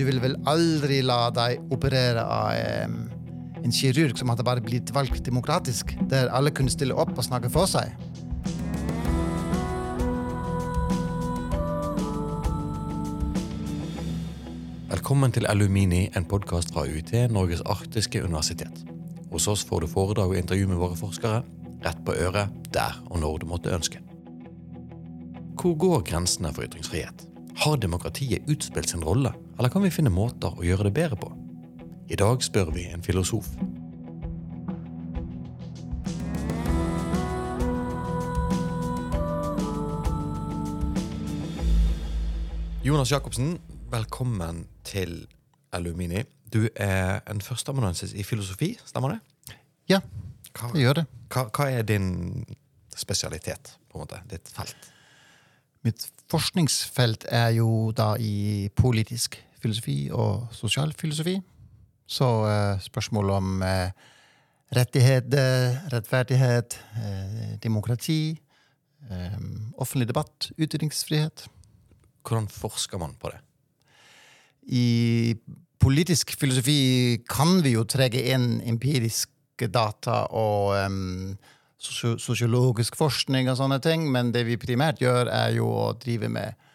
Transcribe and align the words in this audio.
Du 0.00 0.06
vil 0.06 0.16
vel 0.16 0.32
aldri 0.48 1.02
la 1.04 1.26
deg 1.28 1.74
operere 1.76 2.22
av 2.24 2.54
em, 2.56 2.94
en 3.60 3.74
kirurg 3.74 4.16
som 4.16 4.30
hadde 4.32 4.46
bare 4.48 4.62
blitt 4.64 4.88
valgt 4.96 5.26
demokratisk, 5.26 5.92
der 6.08 6.30
alle 6.32 6.48
kunne 6.56 6.72
stille 6.72 6.96
opp 6.96 7.12
og 7.18 7.26
snakke 7.26 7.50
for 7.52 7.68
seg? 7.68 7.92
Velkommen 14.88 15.36
til 15.36 15.44
Alumini, 15.52 16.06
en 16.16 16.24
podkast 16.24 16.72
fra 16.72 16.86
UiT, 16.88 17.12
Norges 17.28 17.60
arktiske 17.68 18.24
universitet. 18.24 18.80
Hos 19.28 19.50
oss 19.52 19.66
får 19.68 19.84
du 19.84 19.92
foredrag 19.92 20.32
og 20.32 20.40
intervju 20.40 20.72
med 20.72 20.80
våre 20.80 20.96
forskere, 20.96 21.42
rett 21.84 22.00
på 22.08 22.16
øret, 22.16 22.56
der 22.72 22.96
og 23.10 23.20
når 23.20 23.44
du 23.44 23.50
måtte 23.52 23.76
ønske. 23.76 24.00
Hvor 25.60 25.76
går 25.76 26.08
grensene 26.08 26.56
for 26.56 26.64
ytringsfrihet? 26.64 27.28
Har 27.66 27.76
demokratiet 27.76 28.48
utspilt 28.48 28.88
sin 28.88 29.04
rolle, 29.04 29.36
eller 29.60 29.68
kan 29.68 29.82
vi 29.84 29.90
finne 29.92 30.08
måter 30.08 30.54
å 30.56 30.62
gjøre 30.64 30.86
det 30.86 30.94
bedre 30.96 31.16
på? 31.20 31.26
I 32.08 32.16
dag 32.16 32.40
spør 32.40 32.70
vi 32.72 32.86
en 32.88 33.02
filosof. 33.04 33.44
Jonas 42.80 43.12
Jacobsen, 43.12 43.58
velkommen 43.92 44.62
til 44.88 45.26
Alumini. 45.76 46.22
Du 46.48 46.64
er 46.72 47.20
en 47.28 47.44
førsteamanuensis 47.44 48.16
i 48.16 48.24
filosofi, 48.24 48.70
stemmer 48.88 49.18
det? 49.18 49.58
Ja, 49.92 50.00
Hva, 50.56 50.72
det 50.72 50.86
gjør 50.86 51.02
det. 51.02 51.06
hva, 51.36 51.44
hva 51.52 51.68
er 51.68 51.84
din 51.84 52.08
spesialitet, 52.96 53.74
på 53.92 54.00
en 54.00 54.06
måte? 54.06 54.24
Ditt 54.32 54.48
felt? 54.56 54.90
Mitt 55.84 56.08
forskningsfelt 56.32 57.28
er 57.28 57.52
jo 57.60 57.92
da 57.92 58.14
i 58.16 58.70
politisk 58.72 59.36
filosofi 59.62 59.98
og 60.12 60.48
sosialfilosofi. 60.56 61.36
Så 62.10 62.28
eh, 62.50 62.80
spørsmål 62.82 63.30
om 63.36 63.62
eh, 63.62 63.92
rettigheter, 64.76 65.78
rettferdighet, 65.92 66.78
eh, 66.98 67.54
demokrati, 67.62 68.40
eh, 69.10 69.38
offentlig 69.78 70.08
debatt, 70.08 70.50
ytringsfrihet. 70.58 71.46
Hvordan 72.22 72.48
forsker 72.48 72.98
man 72.98 73.14
på 73.20 73.30
det? 73.32 73.40
I 74.62 75.34
politisk 75.80 76.34
filosofi 76.38 77.22
kan 77.28 77.62
vi 77.64 77.74
jo 77.74 77.86
trekke 77.88 78.22
inn 78.34 78.60
empiriske 78.68 79.70
data 79.72 80.26
og 80.36 80.76
um, 80.86 81.38
sosiologisk 81.80 82.96
forskning 83.00 83.48
og 83.48 83.56
sånne 83.56 83.80
ting, 83.82 84.04
men 84.12 84.32
det 84.34 84.44
vi 84.48 84.60
primært 84.60 85.00
gjør, 85.00 85.30
er 85.32 85.56
jo 85.56 85.70
å 85.72 85.86
drive 86.00 86.28
med 86.32 86.68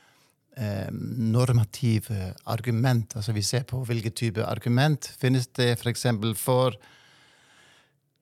em, 0.57 0.99
normative 1.31 2.33
argument. 2.45 3.15
Altså 3.15 3.35
vi 3.35 3.43
ser 3.45 3.65
på 3.69 3.83
hvilke 3.87 4.11
type 4.15 4.43
argument 4.43 5.11
finnes 5.19 5.47
det 5.55 5.75
for 5.79 5.91
eksempel 5.91 6.35
for 6.35 6.77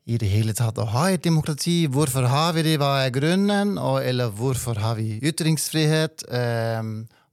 i 0.03 0.17
det 0.19 0.27
hele 0.27 0.51
tatt 0.55 0.79
å 0.81 0.87
ha 0.91 1.07
et 1.13 1.23
demokrati. 1.23 1.85
Hvorfor 1.87 2.27
har 2.27 2.51
vi 2.57 2.65
det, 2.65 2.75
hva 2.81 3.05
er 3.05 3.13
grunnen? 3.15 3.77
Og, 3.79 4.01
eller 4.03 4.33
hvorfor 4.35 4.81
har 4.83 4.97
vi 4.99 5.19
ytringsfrihet? 5.23 6.25
Eh, 6.27 6.81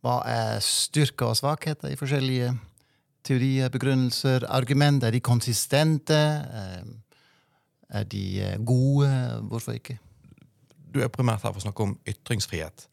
hva 0.00 0.16
er 0.28 0.60
styrker 0.64 1.32
og 1.32 1.38
svakheter 1.40 1.90
i 1.90 1.98
forskjellige 1.98 2.52
teorier, 3.26 3.72
begrunnelser, 3.74 4.46
argument? 4.48 5.02
Er 5.02 5.16
de 5.16 5.22
konsistente? 5.24 6.20
Eh, 6.60 6.86
er 7.90 8.06
de 8.06 8.24
eh, 8.38 8.54
gode? 8.62 9.10
Hvorfor 9.50 9.74
ikke? 9.74 9.98
Du 10.94 11.02
er 11.02 11.10
primært 11.10 11.42
her 11.42 11.50
for 11.50 11.58
å 11.58 11.66
snakke 11.66 11.88
om 11.88 11.98
ytringsfrihet. 12.08 12.86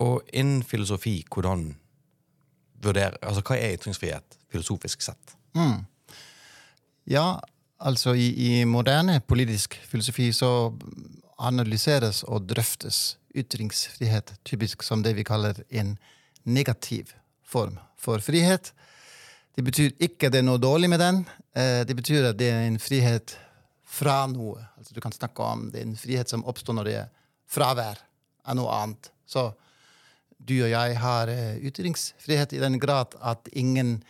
Og 0.00 0.22
innen 0.32 0.62
filosofi, 0.64 1.20
hvordan 1.28 1.74
vurderer 2.82 3.18
Altså, 3.22 3.42
hva 3.44 3.58
er 3.60 3.74
ytringsfrihet 3.76 4.38
filosofisk 4.50 5.02
sett? 5.04 5.34
Ja, 7.10 7.38
altså 7.80 8.14
i, 8.14 8.28
i 8.32 8.64
moderne 8.64 9.20
politisk 9.20 9.76
filosofi 9.88 10.30
så 10.32 10.72
analyseres 11.40 12.22
og 12.28 12.46
drøftes 12.48 13.16
ytringsfrihet 13.36 14.34
typisk 14.44 14.82
som 14.84 15.02
det 15.04 15.14
vi 15.16 15.24
kaller 15.24 15.60
en 15.70 15.94
negativ 16.44 17.12
form 17.46 17.78
for 18.00 18.18
frihet. 18.24 18.72
Det 19.56 19.64
betyr 19.66 19.92
ikke 20.00 20.28
at 20.28 20.34
det 20.34 20.40
er 20.42 20.46
noe 20.46 20.60
dårlig 20.62 20.88
med 20.90 21.00
den. 21.02 21.22
eh, 21.56 21.84
Det 21.84 21.96
betyr 21.96 22.30
at 22.30 22.38
det 22.38 22.50
er 22.50 22.66
en 22.66 22.78
frihet 22.78 23.36
fra 23.84 24.26
noe. 24.30 24.60
Altså 24.78 24.94
Du 24.94 25.00
kan 25.00 25.12
snakke 25.12 25.42
om 25.42 25.70
det 25.70 25.80
er 25.80 25.86
en 25.88 25.96
frihet 25.96 26.28
som 26.30 26.44
oppstår 26.44 26.74
når 26.78 26.84
det 26.84 26.94
er 27.02 27.08
fravær 27.50 27.98
av 28.46 28.56
noe 28.56 28.70
annet. 28.70 29.10
Så 29.26 29.50
du 30.50 30.58
og 30.64 30.72
jeg 30.72 30.98
har 30.98 31.30
eh, 31.30 31.60
ytringsfrihet 31.70 32.54
i 32.56 32.62
den 32.62 32.78
grad 32.82 33.14
at 33.22 33.48
ingen 33.52 34.00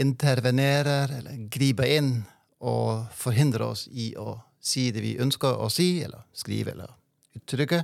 intervenerer 0.00 1.12
eller 1.20 1.46
griper 1.52 1.90
inn 1.98 2.12
og 2.60 3.06
forhindrer 3.16 3.70
oss 3.70 3.86
i 3.92 4.10
å 4.18 4.34
si 4.60 4.90
det 4.92 5.02
vi 5.04 5.16
ønsker 5.22 5.62
å 5.62 5.70
si, 5.72 6.02
eller 6.04 6.26
skrive 6.36 6.74
eller 6.74 6.92
uttrykke. 7.38 7.80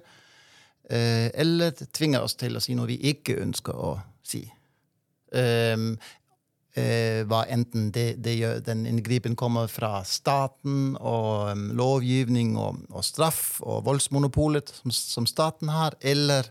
Eh, 0.91 1.31
eller 1.35 1.73
tvinger 1.87 2.27
oss 2.27 2.37
til 2.39 2.59
å 2.59 2.63
si 2.63 2.77
noe 2.77 2.91
vi 2.91 2.99
ikke 3.13 3.39
ønsker 3.43 3.83
å 3.89 3.97
si. 4.27 4.45
Um, 5.33 5.97
hva 6.77 7.39
enten 7.49 7.87
det, 7.89 8.19
det 8.21 8.35
gjør, 8.37 8.59
den 8.67 8.83
inngripen 8.85 9.33
kommer 9.33 9.65
fra 9.73 10.03
staten 10.05 10.91
og 11.01 11.49
um, 11.49 11.63
lovgivning 11.73 12.51
og, 12.61 12.83
og 12.93 13.05
straff 13.05 13.63
og 13.65 13.87
voldsmonopolet 13.87 14.75
som, 14.83 14.93
som 14.93 15.29
staten 15.29 15.73
har, 15.73 15.97
eller 16.05 16.51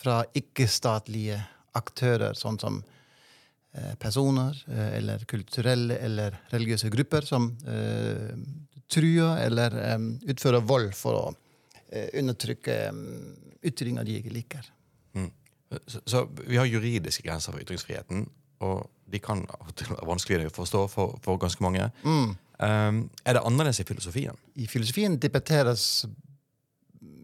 fra 0.00 0.22
ikke-statlige 0.36 1.38
aktører, 1.78 2.34
sånn 2.38 2.58
som 2.60 2.80
eh, 2.80 3.94
personer 4.00 4.56
eh, 4.70 4.96
eller 4.98 5.24
kulturelle 5.30 5.98
eller 6.00 6.40
religiøse 6.54 6.90
grupper 6.92 7.28
som 7.28 7.50
uh, 7.68 8.32
truer 8.90 9.44
eller 9.44 9.76
um, 9.94 10.10
utfører 10.26 10.64
vold 10.66 10.94
for 10.98 11.18
å 11.18 11.24
uh, 11.30 12.08
undertrykke 12.18 12.78
um, 12.90 13.04
ytringer 13.62 14.08
de 14.08 14.20
ikke 14.20 14.34
liker. 14.34 14.70
Så, 15.86 16.00
så 16.02 16.24
vi 16.48 16.56
har 16.58 16.66
juridiske 16.66 17.22
grenser 17.22 17.54
for 17.54 17.62
ytringsfriheten, 17.62 18.24
og 18.66 18.88
de 19.10 19.20
kan 19.22 19.44
være 19.78 20.06
vanskeligere 20.08 20.50
å 20.50 20.54
forstå 20.56 20.80
for, 20.90 21.18
for 21.22 21.38
ganske 21.38 21.62
mange. 21.62 21.86
Um, 22.02 22.34
er 23.24 23.36
det 23.36 23.44
annerledes 23.46 23.78
i 23.82 23.86
filosofien? 23.86 24.38
I 24.58 24.66
filosofien 24.66 25.14
debatteres 25.22 25.84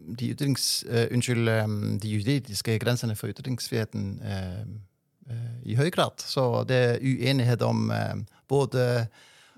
de, 0.07 0.31
ytrings, 0.31 0.85
uh, 0.87 1.05
unnskyld, 1.13 1.49
um, 1.63 1.79
de 1.99 2.11
juridiske 2.17 2.77
grensene 2.79 3.15
for 3.17 3.31
ytringsfriheten 3.31 4.11
uh, 4.23 4.67
i 5.67 5.75
høy 5.75 5.89
grad. 5.91 6.23
Så 6.23 6.63
det 6.69 6.77
er 6.77 7.01
uenighet 7.03 7.63
om 7.67 7.89
både 8.47 9.07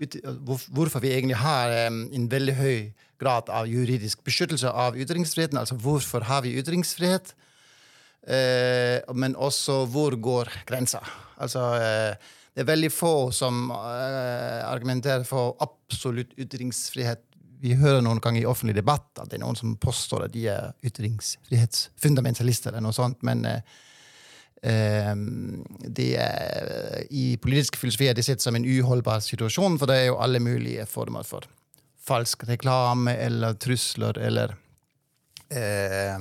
ut, 0.02 0.16
hvor, 0.42 0.64
hvorfor 0.74 1.04
vi 1.04 1.12
egentlig 1.14 1.38
har 1.38 1.76
um, 1.92 2.08
en 2.16 2.26
veldig 2.32 2.56
høy 2.58 2.80
grad 3.22 3.52
av 3.54 3.70
juridisk 3.70 4.24
beskyttelse 4.26 4.72
av 4.72 4.98
ytringsfriheten. 4.98 5.60
Altså 5.62 5.78
hvorfor 5.78 6.26
har 6.26 6.42
vi 6.46 6.56
ytringsfrihet? 6.58 7.36
Men 9.16 9.36
også 9.36 9.86
hvor 9.90 10.16
går 10.16 10.50
grensa? 10.68 11.00
Altså, 11.42 11.62
det 12.54 12.62
er 12.62 12.68
veldig 12.68 12.92
få 12.94 13.32
som 13.36 13.72
argumenterer 13.72 15.24
for 15.28 15.56
absolutt 15.64 16.36
ytringsfrihet. 16.38 17.24
Vi 17.60 17.76
hører 17.76 18.02
noen 18.06 18.22
ganger 18.24 18.42
i 18.42 18.48
offentlig 18.48 18.76
debatt 18.78 19.20
at 19.20 19.30
det 19.30 19.40
er 19.40 19.44
noen 19.44 19.58
som 19.60 19.76
påstår 19.82 20.28
at 20.28 20.34
de 20.34 20.46
er 20.52 20.72
ytringsfrihetsfundamentalister, 20.88 22.72
eller 22.72 22.86
noe 22.88 22.96
sånt, 22.96 23.20
men 23.28 23.44
eh, 23.50 23.62
eh, 24.64 25.16
det 26.00 26.10
er, 26.24 27.04
I 27.12 27.36
politisk 27.42 27.76
filosofi 27.82 28.08
er 28.08 28.16
det 28.16 28.24
sett 28.28 28.42
som 28.44 28.56
en 28.56 28.68
uholdbar 28.68 29.20
situasjon, 29.26 29.76
for 29.82 29.92
det 29.92 29.98
er 30.00 30.08
jo 30.12 30.22
alle 30.24 30.40
mulige 30.44 30.88
former 30.88 31.28
for 31.28 31.44
falsk 32.10 32.48
reklame 32.48 33.14
eller 33.20 33.54
trusler 33.60 34.18
eller 34.18 34.56
eh, 35.52 36.16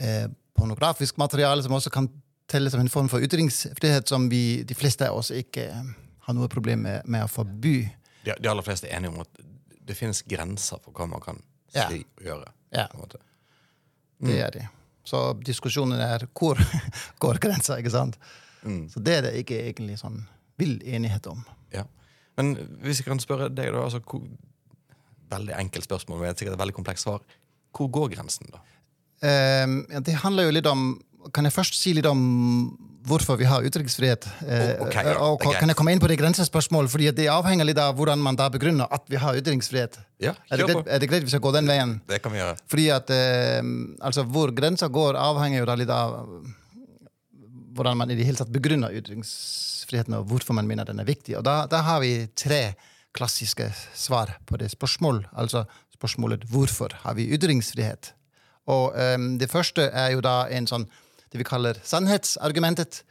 eh, 0.00 0.26
pornografisk 0.56 1.20
materiale 1.20 1.62
som 1.62 1.76
også 1.76 1.92
kan 1.92 2.08
telle 2.50 2.70
som 2.70 2.80
en 2.80 2.90
form 2.90 3.08
for 3.08 3.22
ytringsfrihet 3.22 4.08
som 4.08 4.28
vi, 4.30 4.62
de 4.66 4.74
fleste 4.74 5.06
av 5.06 5.20
oss 5.20 5.30
ikke 5.34 5.68
har 5.70 6.36
noe 6.36 6.50
problem 6.50 6.82
med, 6.86 7.06
med 7.06 7.24
å 7.24 7.30
forby. 7.30 7.76
De, 8.24 8.34
de 8.34 8.50
aller 8.50 8.66
fleste 8.66 8.88
er 8.88 8.98
enige 8.98 9.14
om 9.14 9.22
at 9.22 9.44
det 9.86 9.96
finnes 9.98 10.22
grenser 10.28 10.80
for 10.84 10.92
hva 10.96 11.06
man 11.10 11.22
kan 11.24 11.40
si 11.70 11.78
Ja. 11.78 11.86
og 11.88 12.24
gjøre. 12.26 12.52
Ja. 12.72 12.86
på 12.90 12.98
en 12.98 13.04
måte. 13.04 13.18
Det 14.20 14.36
gjør 14.36 14.52
de. 14.58 14.66
Så 15.04 15.20
diskusjonen 15.42 16.00
er 16.04 16.26
hvor 16.36 16.58
går 17.22 17.38
grensa, 17.42 17.78
ikke 17.80 17.90
sant? 17.94 18.18
Så 18.62 19.00
det 19.00 19.14
er 19.16 19.22
det 19.24 19.32
ikke 19.40 19.56
egentlig 19.70 19.96
sånn 19.98 20.20
vill 20.60 20.76
enighet 20.84 21.26
om. 21.30 21.40
Ja. 21.72 21.86
Men 22.36 22.52
hvis 22.84 23.00
jeg 23.00 23.06
kan 23.08 23.18
spørre 23.22 23.48
deg, 23.48 23.72
da 23.72 23.86
altså, 23.86 24.02
hvor, 24.04 24.26
Veldig 25.30 25.54
enkelt 25.54 25.84
spørsmål, 25.86 26.18
men 26.18 26.34
sikkert 26.34 26.56
et 26.56 26.58
veldig 26.58 26.74
komplekst 26.74 27.06
svar. 27.06 27.20
Hvor 27.70 27.86
går 27.94 28.08
grensen, 28.16 28.48
da? 28.50 28.58
Um, 29.22 29.76
ja, 29.92 30.00
det 30.02 30.16
handler 30.24 30.48
jo 30.48 30.54
litt 30.56 30.66
om 30.66 30.80
Kan 31.34 31.44
jeg 31.44 31.52
først 31.52 31.74
si 31.76 31.92
litt 31.96 32.06
om 32.08 32.20
hvorfor 33.06 33.36
vi 33.40 33.46
har 33.48 33.64
utenriksfrihet? 33.64 34.26
Eh, 34.44 34.62
O- 34.80 34.86
ok, 34.86 34.94
ja, 34.94 35.14
og 35.24 35.40
kan 35.42 35.68
jeg 35.68 35.76
komme 35.78 35.92
inn 35.94 36.00
på 36.02 36.08
det 36.10 36.18
grensespørsmålet? 36.20 36.90
Fordi 36.92 37.10
det 37.16 37.26
avhenger 37.32 37.64
litt 37.68 37.78
av 37.80 37.94
hvordan 37.96 38.20
man 38.22 38.36
da 38.36 38.48
begrunner 38.52 38.88
at 38.92 39.04
vi 39.08 39.16
har 39.20 39.36
utenriksfrihet. 39.40 39.98
Ja, 40.20 40.34
Er 40.50 40.56
det, 40.60 40.66
greit, 40.68 40.86
er 40.88 40.98
det 41.00 41.08
greit 41.10 41.24
hvis 41.24 41.32
jeg 41.36 41.40
går 41.44 41.52
den 41.58 41.66
veien? 41.70 41.94
Det 42.08 42.20
kan 42.22 42.32
vi 42.32 42.38
gjøre. 42.42 42.56
Fordi 42.68 42.88
at 42.96 43.10
eh, 43.10 43.62
altså 44.04 44.24
Hvor 44.28 44.52
grensa 44.52 44.88
går, 44.88 45.16
avhenger 45.16 45.58
jo 45.62 45.68
da 45.70 45.74
litt 45.80 45.90
av 45.92 46.18
hvordan 47.74 47.96
man 47.96 48.10
i 48.10 48.16
det 48.18 48.26
hele 48.26 48.36
tatt 48.40 48.50
begrunner 48.52 48.92
ytringsfriheten, 48.98 50.14
og 50.18 50.26
hvorfor 50.30 50.56
man 50.58 50.66
mener 50.68 50.84
den 50.88 51.00
er 51.00 51.06
viktig. 51.08 51.36
Og 51.38 51.44
da, 51.46 51.62
da 51.70 51.80
har 51.86 52.00
vi 52.02 52.26
tre 52.36 52.74
klassiske 53.16 53.70
svar 53.96 54.36
på 54.46 54.58
det 54.60 54.70
spørsmålet. 54.74 55.26
Altså 55.32 55.64
spørsmålet 55.96 56.44
hvorfor 56.50 56.92
har 57.04 57.14
vi 57.18 57.28
ytringsfrihet? 57.34 58.12
Og 58.70 58.92
um, 58.94 59.38
det 59.40 59.48
første 59.50 59.88
er 59.88 60.12
jo 60.14 60.20
da 60.24 60.44
en 60.52 60.66
sånn 60.70 60.84
det 61.30 61.40
vi 61.40 61.46
kaller 61.46 61.78
sannhetsargumentet 61.86 63.02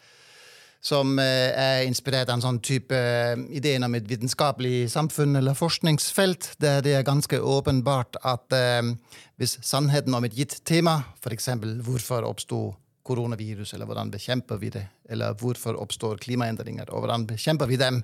som 0.82 1.18
eh, 1.20 1.52
er 1.52 1.86
inspirert 1.88 2.30
av 2.30 2.38
en 2.38 2.44
sånn 2.44 2.60
type 2.64 2.96
eh, 2.96 3.36
ideen 3.56 3.84
om 3.84 3.96
et 3.98 4.08
vitenskapelig 4.08 4.88
samfunn 4.94 5.36
eller 5.36 5.58
forskningsfelt, 5.58 6.54
der 6.64 6.80
det 6.86 6.94
er 6.96 7.08
ganske 7.08 7.40
åpenbart 7.40 8.20
at 8.24 8.56
eh, 8.56 8.94
hvis 9.40 9.58
sannheten 9.66 10.16
om 10.16 10.28
et 10.28 10.38
gitt 10.38 10.60
tema, 10.68 11.02
f.eks. 11.20 11.52
hvorfor 11.84 12.28
oppsto 12.28 12.62
koronavirus, 13.10 13.74
eller 13.74 13.90
hvordan 13.90 14.12
bekjemper 14.14 14.60
vi 14.62 14.72
det, 14.72 14.86
eller 15.10 15.36
hvorfor 15.40 15.80
oppstår 15.82 16.22
klimaendringer, 16.24 16.92
og 16.94 17.04
hvordan 17.04 17.28
bekjemper 17.28 17.70
vi 17.70 17.80
dem 17.80 18.04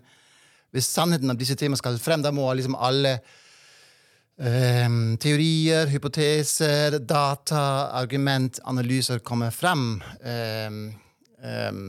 Hvis 0.76 0.90
sannheten 0.92 1.30
om 1.32 1.38
disse 1.40 1.56
temaene 1.56 1.80
skal 1.80 1.96
frem, 2.04 2.24
da 2.26 2.34
må 2.36 2.50
liksom 2.52 2.76
alle 2.76 3.22
Um, 4.36 5.16
teorier, 5.16 5.88
hypoteser, 5.88 7.00
data, 7.00 7.90
argument, 7.96 8.60
analyser 8.68 9.20
kommer 9.24 9.52
frem. 9.52 10.02
Um, 10.20 10.82
um, 11.40 11.88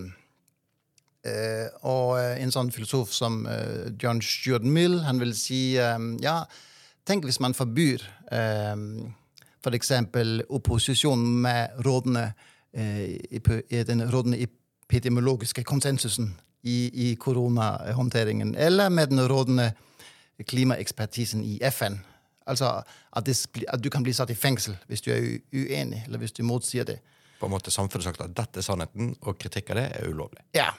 Uh, 1.26 1.66
og 1.82 2.10
eh, 2.20 2.36
en 2.38 2.52
sånn 2.54 2.68
filosof 2.70 3.10
som 3.10 3.40
uh, 3.50 3.88
John 3.98 4.20
Stuart 4.22 4.62
Mill 4.62 5.00
han 5.02 5.18
vil 5.18 5.32
si 5.34 5.74
um, 5.82 6.12
ja, 6.22 6.36
tenk 7.08 7.24
hvis 7.26 7.40
man 7.42 7.56
forbyr 7.56 8.04
um, 8.30 9.08
f.eks. 9.58 9.90
For 10.12 10.44
opposisjon 10.60 11.24
med 11.42 11.80
rådene 11.82 12.28
uh, 12.30 13.80
den 13.90 14.04
rådende 14.12 14.38
epidemiologiske 14.46 15.64
konsensusen 15.66 16.36
i 16.62 17.16
koronahåndteringen, 17.18 18.54
eller 18.54 18.88
med 18.90 19.10
den 19.10 19.26
rådende 19.26 19.72
klimaekspertisen 20.46 21.42
i 21.42 21.58
FN. 21.70 21.98
Altså 22.46 22.70
at, 22.78 23.26
det, 23.26 23.36
at, 23.68 23.82
du 23.82 23.90
kan 23.90 24.04
bli 24.06 24.14
satt 24.14 24.30
i 24.30 24.38
fengsel 24.38 24.76
hvis 24.86 25.02
du 25.02 25.10
er 25.14 25.24
uenig, 25.52 26.04
eller 26.06 26.22
hvis 26.22 26.36
du 26.36 26.44
motsier 26.46 26.86
det. 26.86 27.00
På 27.40 27.48
en 27.48 27.52
måte 27.52 27.70
Samfunnet 27.74 28.06
sagt 28.06 28.22
at 28.24 28.36
dette 28.36 28.62
er 28.62 28.64
sannheten, 28.64 29.14
og 29.26 29.38
kritikk 29.38 29.74
av 29.74 29.80
det 29.80 29.88
er 29.98 30.06
ulovlig. 30.08 30.44
Ja, 30.56 30.70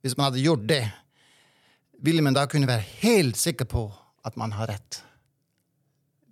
hvis 0.00 0.16
man 0.16 0.30
hadde 0.30 0.44
gjort 0.44 0.64
det, 0.68 0.84
ville 2.06 2.22
man 2.22 2.36
da 2.36 2.46
kunne 2.46 2.68
være 2.68 2.84
helt 3.02 3.36
sikker 3.40 3.68
på 3.68 3.88
at 4.26 4.36
man 4.36 4.54
har 4.56 4.70
rett? 4.70 5.02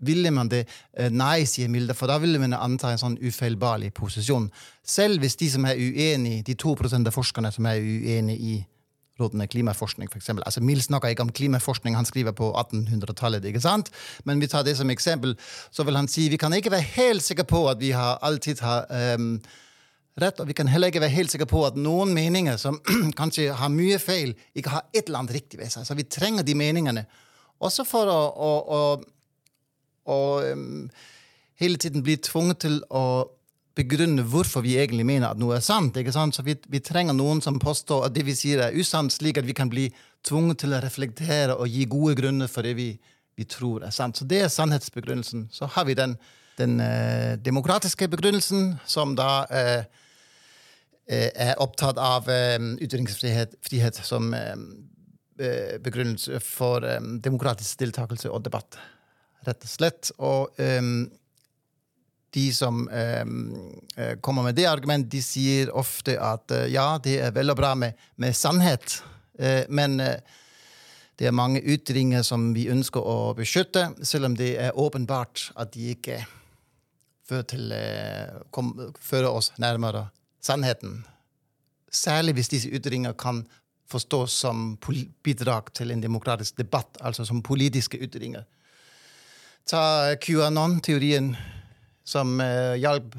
Ville 0.05 0.31
man 0.35 0.49
det? 0.50 0.64
Eh, 0.93 1.11
nei, 1.12 1.44
sier 1.49 1.70
Milde, 1.73 1.94
for 1.96 2.11
da 2.11 2.19
ville 2.20 2.41
man 2.43 2.56
anta 2.56 2.91
en 2.93 3.00
sånn 3.00 3.17
ufeilbarlig 3.23 3.93
posisjon. 3.96 4.50
Selv 4.82 5.23
hvis 5.23 5.38
de 5.41 5.49
som 5.52 5.67
er 5.69 5.81
uenige, 5.81 6.43
de 6.44 6.56
to 6.61 6.75
prosent 6.79 7.08
av 7.08 7.14
forskerne 7.14 7.52
som 7.55 7.67
er 7.70 7.81
uenige 7.81 8.41
i 8.41 8.56
rådende 9.20 9.46
klimaforskning, 9.46 10.08
f.eks. 10.11 10.28
Altså, 10.28 10.61
Mill 10.61 10.82
snakker 10.82 11.08
ikke 11.08 11.22
om 11.22 11.32
klimaforskning, 11.32 11.96
han 11.96 12.05
skriver 12.05 12.32
på 12.32 12.50
1800-tallet. 12.52 13.44
ikke 13.44 13.61
sant? 13.61 13.90
Men 14.25 14.40
vi 14.40 14.46
tar 14.46 14.62
det 14.62 14.76
som 14.76 14.90
eksempel, 14.90 15.37
så 15.70 15.84
vil 15.84 15.96
han 15.96 16.08
si 16.08 16.28
vi 16.28 16.37
kan 16.37 16.52
ikke 16.52 16.72
være 16.75 16.88
helt 16.96 17.22
sikre 17.22 17.44
på 17.44 17.69
at 17.70 17.81
vi 17.81 17.90
har 17.94 18.19
alltid 18.22 18.61
har 18.61 18.87
um, 19.19 19.38
rett, 20.20 20.40
og 20.40 20.49
vi 20.49 20.56
kan 20.58 20.69
heller 20.69 20.90
ikke 20.90 21.02
være 21.05 21.14
helt 21.14 21.31
sikre 21.31 21.46
på 21.46 21.62
at 21.66 21.78
noen 21.78 22.14
meninger 22.14 22.58
som 22.58 22.81
kanskje 23.20 23.52
har 23.55 23.70
mye 23.70 23.99
feil, 24.02 24.34
ikke 24.55 24.75
har 24.75 24.87
et 24.93 25.06
eller 25.06 25.22
annet 25.22 25.38
riktig 25.38 25.62
ved 25.62 25.70
seg. 25.70 25.87
Så 25.87 25.94
vi 25.94 26.08
trenger 26.10 26.43
de 26.43 26.58
meningene. 26.58 27.06
Også 27.62 27.87
for 27.87 28.10
å, 28.10 28.20
å, 28.34 28.52
å, 28.78 28.82
å 30.10 30.19
um, 30.50 30.90
hele 31.62 31.78
tiden 31.78 32.02
bli 32.02 32.19
tvunget 32.19 32.64
til 32.67 32.82
å 32.90 33.05
begrunne 33.75 34.23
hvorfor 34.31 34.62
vi 34.62 34.76
egentlig 34.79 35.06
mener 35.06 35.32
at 35.32 35.41
noe 35.41 35.56
er 35.56 35.65
sant. 35.65 35.97
ikke 35.97 36.15
sant? 36.15 36.37
Så 36.37 36.44
vi, 36.47 36.56
vi 36.71 36.82
trenger 36.85 37.17
noen 37.17 37.43
som 37.43 37.59
påstår 37.62 38.06
at 38.06 38.15
det 38.15 38.26
vi 38.26 38.37
sier, 38.38 38.62
er 38.62 38.79
usant, 38.79 39.12
slik 39.12 39.41
at 39.41 39.49
vi 39.49 39.56
kan 39.56 39.73
bli 39.73 39.88
tvunget 40.25 40.62
til 40.62 40.76
å 40.76 40.81
reflektere 40.85 41.56
og 41.56 41.69
gi 41.69 41.88
gode 41.91 42.15
grunner 42.21 42.50
for 42.50 42.67
det 42.67 42.76
vi, 42.79 42.93
vi 43.35 43.49
tror 43.50 43.85
er 43.85 43.94
sant. 43.94 44.17
Så 44.17 44.29
det 44.31 44.44
er 44.44 44.53
sannhetsbegrunnelsen. 44.53 45.49
Så 45.53 45.69
har 45.75 45.88
vi 45.88 45.99
den, 45.99 46.17
den 46.61 46.79
eh, 46.81 47.35
demokratiske 47.43 48.09
begrunnelsen, 48.12 48.76
som 48.87 49.17
da 49.19 49.44
eh, 49.50 49.85
Eh, 51.05 51.29
er 51.37 51.59
opptatt 51.61 51.99
av 52.00 52.31
eh, 52.32 52.56
ytringsfrihet 52.81 53.59
frihet 53.61 53.99
som 54.06 54.31
eh, 54.32 54.56
begrunnelse 55.85 56.38
for 56.41 56.87
demokratisk 57.20 57.82
deltakelse 57.82 58.31
og 58.32 58.47
debatt, 58.47 58.79
rett 59.44 59.67
og 59.67 59.69
slett. 59.69 60.12
Og 60.23 60.55
de 62.34 62.48
som 62.54 62.84
kommer 64.20 64.42
med 64.42 64.56
det 64.58 64.66
argumentet, 64.66 65.12
de 65.12 65.22
sier 65.22 65.70
ofte 65.70 66.16
at 66.19 66.50
ja, 66.72 66.98
det 67.02 67.20
er 67.22 67.34
vel 67.36 67.54
og 67.54 67.58
bra 67.60 67.75
med, 67.78 67.94
med 68.19 68.34
sannhet, 68.34 68.98
men 69.70 69.98
det 70.00 71.28
er 71.28 71.36
mange 71.36 71.62
ytringer 71.62 72.26
som 72.26 72.48
vi 72.56 72.66
ønsker 72.72 72.98
å 72.98 73.34
beskytte, 73.38 73.92
selv 74.02 74.26
om 74.31 74.38
det 74.38 74.56
er 74.58 74.75
åpenbart 74.75 75.52
at 75.54 75.70
de 75.76 75.92
ikke 75.94 76.19
fører, 77.25 77.46
til, 77.54 77.75
kom, 78.50 78.75
fører 78.98 79.31
oss 79.31 79.52
nærmere 79.62 80.08
sannheten. 80.42 81.04
Særlig 81.94 82.34
hvis 82.40 82.50
disse 82.50 82.72
ytringer 82.75 83.14
kan 83.14 83.44
forstås 83.90 84.34
som 84.42 84.72
bidrag 85.22 85.70
til 85.76 85.92
en 85.94 86.02
demokratisk 86.02 86.58
debatt, 86.58 86.98
altså 87.00 87.25
som 87.28 87.42
politiske 87.46 88.00
ytringer. 88.00 88.42
Ta 89.69 90.16
QAnon-teorien, 90.20 91.36
som 92.05 92.39
uh, 92.41 92.75
hjalp 92.79 93.17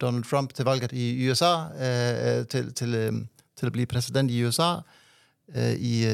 Donald 0.00 0.24
Trump 0.24 0.54
til 0.54 0.66
valget 0.66 0.92
i 0.92 1.12
USA, 1.28 1.54
uh, 1.70 2.44
til, 2.50 2.72
til, 2.74 2.96
um, 3.08 3.24
til, 3.58 3.70
å 3.70 3.74
bli 3.74 3.86
president 3.90 4.30
i 4.30 4.42
USA 4.44 4.80
uh, 4.80 5.74
i, 5.74 6.04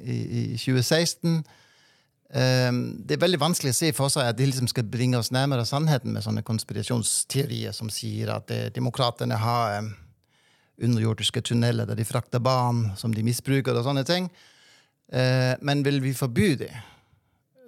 i, 0.00 0.16
i, 0.42 0.44
2016. 0.56 1.42
det 2.32 3.12
er 3.12 3.20
veldig 3.20 3.38
vanskelig 3.42 3.74
å 3.74 3.76
se 3.76 3.90
for 3.92 4.08
seg 4.08 4.24
at 4.24 4.38
de 4.38 4.46
liksom 4.48 4.68
skal 4.70 4.86
bringe 4.88 5.18
oss 5.18 5.28
nærmere 5.34 5.66
sannheten 5.68 6.14
med 6.14 6.24
sånne 6.24 6.40
konspirasjonsteorier 6.46 7.74
som 7.76 7.90
sier 7.92 8.30
at 8.32 8.48
demokratene 8.72 9.36
har 9.36 9.82
underjordiske 10.82 11.42
tunneler 11.44 11.86
der 11.86 11.98
de 11.98 12.06
frakter 12.08 12.40
barn 12.40 12.90
som 12.96 13.12
de 13.14 13.22
misbruker, 13.22 13.76
og 13.76 13.84
sånne 13.84 14.04
ting. 14.08 14.30
Eh, 15.12 15.54
men 15.60 15.84
vil 15.84 16.00
vi 16.02 16.14
forby 16.16 16.54
det? 16.64 16.72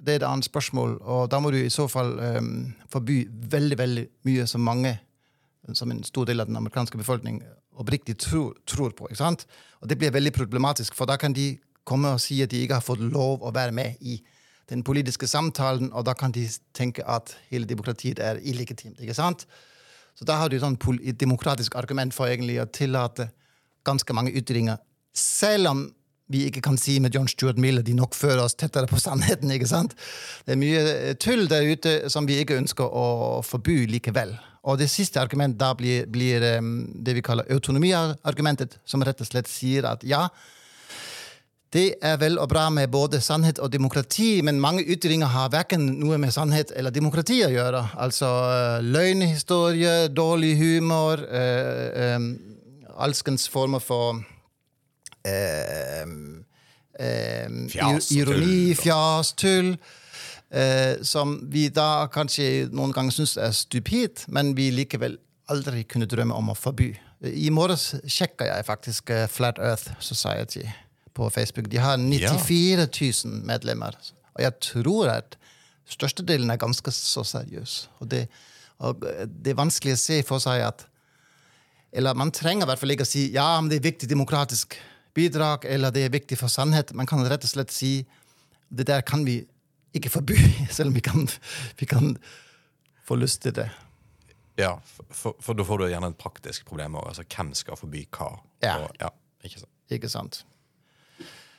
Det 0.05 0.13
er 0.13 0.21
et 0.21 0.29
annet 0.29 0.45
spørsmål, 0.45 0.99
og 1.01 1.31
da 1.33 1.41
må 1.41 1.51
du 1.51 1.57
i 1.63 1.73
så 1.73 1.87
fall 1.89 2.19
um, 2.21 2.75
forby 2.93 3.23
veldig 3.51 3.79
veldig 3.79 4.05
mye 4.29 4.47
som 4.51 4.61
mange, 4.61 4.99
som 5.73 5.91
en 5.91 6.03
stor 6.05 6.29
del 6.29 6.45
av 6.45 6.51
den 6.51 6.59
amerikanske 6.61 6.99
befolkning, 7.01 7.41
oppriktig 7.81 8.19
tror, 8.21 8.53
tror 8.69 8.93
på. 8.93 9.09
ikke 9.09 9.23
sant? 9.23 9.47
Og 9.81 9.89
det 9.89 9.97
blir 9.99 10.13
veldig 10.13 10.33
problematisk, 10.37 10.95
for 10.95 11.09
da 11.09 11.17
kan 11.17 11.33
de 11.33 11.55
komme 11.89 12.15
og 12.17 12.21
si 12.21 12.43
at 12.45 12.53
de 12.53 12.61
ikke 12.61 12.79
har 12.81 12.85
fått 12.85 13.01
lov 13.01 13.45
å 13.45 13.53
være 13.55 13.73
med 13.73 13.97
i 14.01 14.19
den 14.69 14.85
politiske 14.85 15.29
samtalen, 15.29 15.91
og 15.93 16.05
da 16.09 16.15
kan 16.17 16.33
de 16.33 16.45
tenke 16.77 17.05
at 17.09 17.35
hele 17.51 17.69
demokratiet 17.69 18.21
er 18.21 18.41
illegitimt. 18.43 19.01
ikke 19.01 19.17
sant? 19.17 19.47
Så 20.15 20.25
da 20.29 20.39
har 20.41 20.49
du 20.49 20.59
sånn 20.61 20.79
et 21.03 21.19
demokratisk 21.21 21.75
argument 21.77 22.15
for 22.15 22.31
egentlig 22.31 22.61
å 22.63 22.71
tillate 22.71 23.31
ganske 23.85 24.13
mange 24.17 24.33
ytringer, 24.33 24.79
selv 25.15 25.71
om 25.71 25.85
vi 26.35 26.45
ikke 26.49 26.65
kan 26.67 26.79
si 26.81 26.99
med 27.03 27.15
John 27.15 27.31
Stuart 27.31 27.61
Mill 27.63 27.81
de 27.87 27.95
nok 27.97 28.17
fører 28.19 28.43
oss 28.45 28.59
tettere 28.59 28.91
på 28.91 29.01
sannheten. 29.01 29.53
ikke 29.55 29.71
sant? 29.71 29.95
Det 30.45 30.57
er 30.57 30.61
mye 30.61 30.83
eh, 30.91 31.15
tull 31.15 31.47
der 31.51 31.71
ute 31.71 31.95
som 32.13 32.27
vi 32.29 32.41
ikke 32.43 32.59
ønsker 32.59 32.85
å 32.91 33.41
forby 33.47 33.85
likevel. 33.95 34.35
Og 34.65 34.81
det 34.81 34.89
siste 34.89 35.21
argumentet 35.21 35.61
da 35.61 35.75
blir, 35.77 36.07
blir 36.09 36.41
det 36.41 37.17
vi 37.19 37.23
kaller 37.25 37.49
autonomiargumentet, 37.53 38.79
som 38.89 39.05
rett 39.05 39.21
og 39.21 39.29
slett 39.29 39.51
sier 39.51 39.85
at 39.85 40.07
ja, 40.09 40.25
det 41.75 41.97
er 42.07 42.21
vel 42.23 42.37
og 42.39 42.47
bra 42.53 42.69
med 42.71 42.93
både 42.93 43.19
sannhet 43.25 43.59
og 43.59 43.73
demokrati, 43.73 44.39
men 44.47 44.61
mange 44.63 44.85
ytringer 44.95 45.33
har 45.33 45.51
verken 45.51 45.89
noe 45.99 46.21
med 46.23 46.31
sannhet 46.31 46.71
eller 46.79 46.95
demokrati 46.95 47.41
å 47.43 47.51
gjøre. 47.51 47.81
Altså 47.99 48.29
uh, 48.31 48.85
løgnhistorie, 48.85 50.07
dårlig 50.15 50.53
humor, 50.61 51.19
øh, 51.19 51.89
øh, 52.05 52.29
alskens 52.95 53.49
former 53.51 53.83
for 53.83 54.23
uh, 55.27 56.07
fjas, 57.73 58.11
ironi, 58.15 58.75
fjas, 58.79 59.35
tull. 59.41 59.75
Eh, 60.55 61.01
som 61.03 61.33
vi 61.51 61.65
da 61.75 62.07
kanskje 62.15 62.69
noen 62.71 62.93
ganger 62.95 63.11
syns 63.17 63.33
er 63.43 63.51
stupid, 63.57 64.23
men 64.31 64.53
vi 64.55 64.69
likevel 64.71 65.17
aldri 65.51 65.83
kunne 65.91 66.07
drømme 66.07 66.37
om 66.37 66.53
å 66.53 66.55
forby. 66.55 66.93
I 67.27 67.49
morges 67.51 67.97
sjekka 68.07 68.47
jeg 68.47 68.67
faktisk 68.69 69.11
Flat 69.33 69.59
Earth 69.59 69.97
Society 69.99 70.63
på 71.15 71.31
Facebook. 71.31 71.71
De 71.73 71.81
har 71.83 71.99
94 71.99 72.87
000 73.25 73.43
medlemmer. 73.49 73.99
Og 74.35 74.43
jeg 74.43 74.55
tror 74.61 75.11
at 75.15 75.37
størstedelen 75.91 76.51
er 76.51 76.61
ganske 76.61 76.91
så 76.95 77.25
seriøs. 77.27 77.77
Og 78.03 78.11
det, 78.11 78.27
og 78.79 79.05
det 79.27 79.55
er 79.55 79.61
vanskelig 79.61 79.97
å 79.97 80.03
se 80.03 80.23
for 80.27 80.43
seg 80.43 80.67
at 80.67 80.89
Eller 81.95 82.15
man 82.19 82.33
trenger 82.35 82.67
i 82.67 82.67
hvert 82.67 82.81
fall 82.81 82.91
ikke 82.91 83.05
å 83.07 83.07
si 83.07 83.29
ja, 83.31 83.61
men 83.61 83.69
det 83.71 83.77
er 83.79 83.85
viktig 83.85 84.09
demokratisk 84.11 84.75
bidrag, 85.15 85.65
eller 85.65 85.95
det 85.95 86.07
er 86.07 86.15
viktig 86.15 86.39
for 86.39 86.53
sannhet. 86.53 86.93
Man 86.95 87.07
kan 87.07 87.23
rett 87.25 87.47
og 87.47 87.51
slett 87.51 87.73
si 87.75 87.97
det 88.75 88.89
der 88.91 89.05
kan 89.07 89.25
vi 89.27 89.41
ikke 89.95 90.11
forby, 90.11 90.37
selv 90.77 90.91
om 90.91 90.95
vi 90.95 91.05
kan, 91.05 91.29
vi 91.79 91.87
kan 91.87 92.17
få 93.05 93.19
lyst 93.21 93.43
til 93.43 93.55
det. 93.55 93.69
Ja, 94.59 94.77
for, 94.87 95.05
for, 95.11 95.37
for 95.43 95.59
da 95.59 95.67
får 95.67 95.79
du 95.79 95.87
gjerne 95.91 96.13
et 96.13 96.19
praktisk 96.19 96.67
problem 96.67 96.95
òg. 96.99 97.09
Altså, 97.11 97.25
hvem 97.27 97.55
skal 97.59 97.79
forby 97.79 98.05
hva? 98.15 98.33
Ja. 98.63 98.77
Og, 98.85 98.91
ja 99.01 99.11
ikke 99.45 99.61
sant? 99.61 99.73
Ikke 99.93 100.09
sant? 100.11 100.45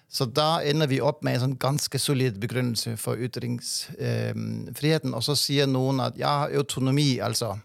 Så 0.07 0.25
da 0.29 0.61
ender 0.63 0.87
vi 0.87 1.01
opp 1.03 1.23
med 1.25 1.35
en 1.35 1.43
sånn 1.43 1.57
ganske 1.59 1.99
solid 1.99 2.37
begrunnelse 2.39 2.95
for 3.01 3.19
ytringsfriheten. 3.19 5.13
og 5.13 5.23
så 5.25 5.35
sier 5.35 5.67
noen 5.67 5.99
at 6.05 6.17
ja, 6.19 6.47
autonomi, 6.47 7.19
altså 7.19 7.55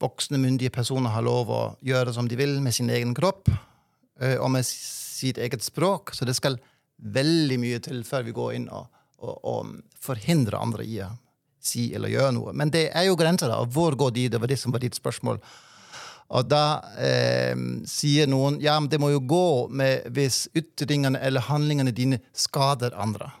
Voksne, 0.00 0.38
myndige 0.40 0.72
personer 0.72 1.12
har 1.12 1.20
lov 1.20 1.50
å 1.52 1.76
gjøre 1.84 2.14
som 2.16 2.28
de 2.28 2.36
vil 2.40 2.54
med 2.64 2.72
sin 2.72 2.88
egen 2.88 3.12
kropp 3.12 3.50
eh, 3.52 3.58
og 4.20 4.50
med 4.52 4.66
sitt 4.66 5.38
eget 5.40 5.62
språk. 5.64 6.14
Så 6.16 6.28
det 6.28 6.36
skal 6.36 6.58
veldig 7.00 7.58
mye 7.60 7.80
til 7.84 8.02
før 8.04 8.26
vi 8.26 8.36
går 8.36 8.54
inn 8.58 8.68
og, 8.68 8.90
og, 9.24 9.34
og 9.48 9.74
forhindrer 10.00 10.60
andre 10.60 10.84
i 10.84 11.00
å 11.04 11.10
si 11.60 11.90
eller 11.94 12.12
gjøre 12.12 12.34
noe. 12.36 12.54
Men 12.56 12.72
det 12.72 12.88
er 12.96 13.08
jo 13.08 13.18
grenser, 13.20 13.50
da. 13.52 13.60
Og 13.60 13.72
hvor 13.74 13.96
går 13.98 14.14
de? 14.16 14.28
Det 14.32 14.40
var 14.40 14.50
det 14.50 14.58
som 14.60 14.72
var 14.72 14.82
ditt 14.84 14.96
spørsmål. 14.96 15.40
Og 16.30 16.46
da 16.46 16.64
eh, 17.02 17.58
sier 17.90 18.30
noen 18.30 18.60
ja, 18.62 18.76
men 18.78 18.88
det 18.90 19.00
må 19.02 19.10
jo 19.10 19.22
gå 19.26 19.46
med 19.74 20.06
hvis 20.14 20.44
ytringene 20.56 21.18
eller 21.18 21.48
handlingene 21.48 21.94
dine 21.94 22.20
skader 22.32 22.94
andre. 22.94 23.32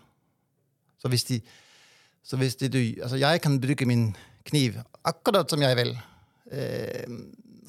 Så 1.00 1.08
hvis 1.12 1.24
de, 1.28 1.38
så 2.26 2.36
hvis 2.40 2.58
de 2.60 2.68
du, 2.68 2.80
altså 3.00 3.16
Jeg 3.16 3.40
kan 3.40 3.60
bruke 3.62 3.86
min 3.88 4.10
kniv 4.44 4.80
akkurat 5.06 5.48
som 5.50 5.62
jeg 5.62 5.78
vil. 5.78 5.94
Eh, 6.50 7.06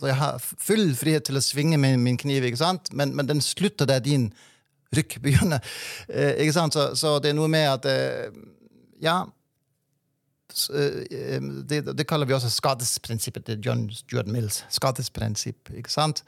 så 0.02 0.10
jeg 0.10 0.18
har 0.18 0.40
full 0.42 0.96
frihet 0.98 1.28
til 1.28 1.38
å 1.38 1.44
svinge 1.46 1.78
med 1.78 2.00
min 2.02 2.18
kniv, 2.18 2.48
ikke 2.48 2.58
sant? 2.58 2.90
Men, 2.98 3.12
men 3.14 3.28
den 3.30 3.44
slutter 3.46 3.86
der 3.86 4.02
din 4.02 4.32
rykk 4.98 5.20
begynner. 5.22 5.62
Eh, 6.10 6.42
ikke 6.42 6.56
sant? 6.56 6.74
Så, 6.74 6.88
så, 6.98 7.20
det 7.22 7.30
er 7.30 7.38
noe 7.38 7.52
med 7.52 7.68
at 7.70 7.86
eh, 7.92 8.34
Ja. 9.06 9.22
Det, 10.52 11.78
det, 11.96 12.04
kaller 12.10 12.28
vi 12.28 12.34
også 12.36 12.50
skadesprinsippet 12.52 13.46
til 13.48 13.62
John 13.64 13.86
Stuart 13.94 14.28
Mills. 14.28 14.66
Skadesprinsipp, 14.74 15.70
ikke 15.78 15.94
sant? 15.94 16.26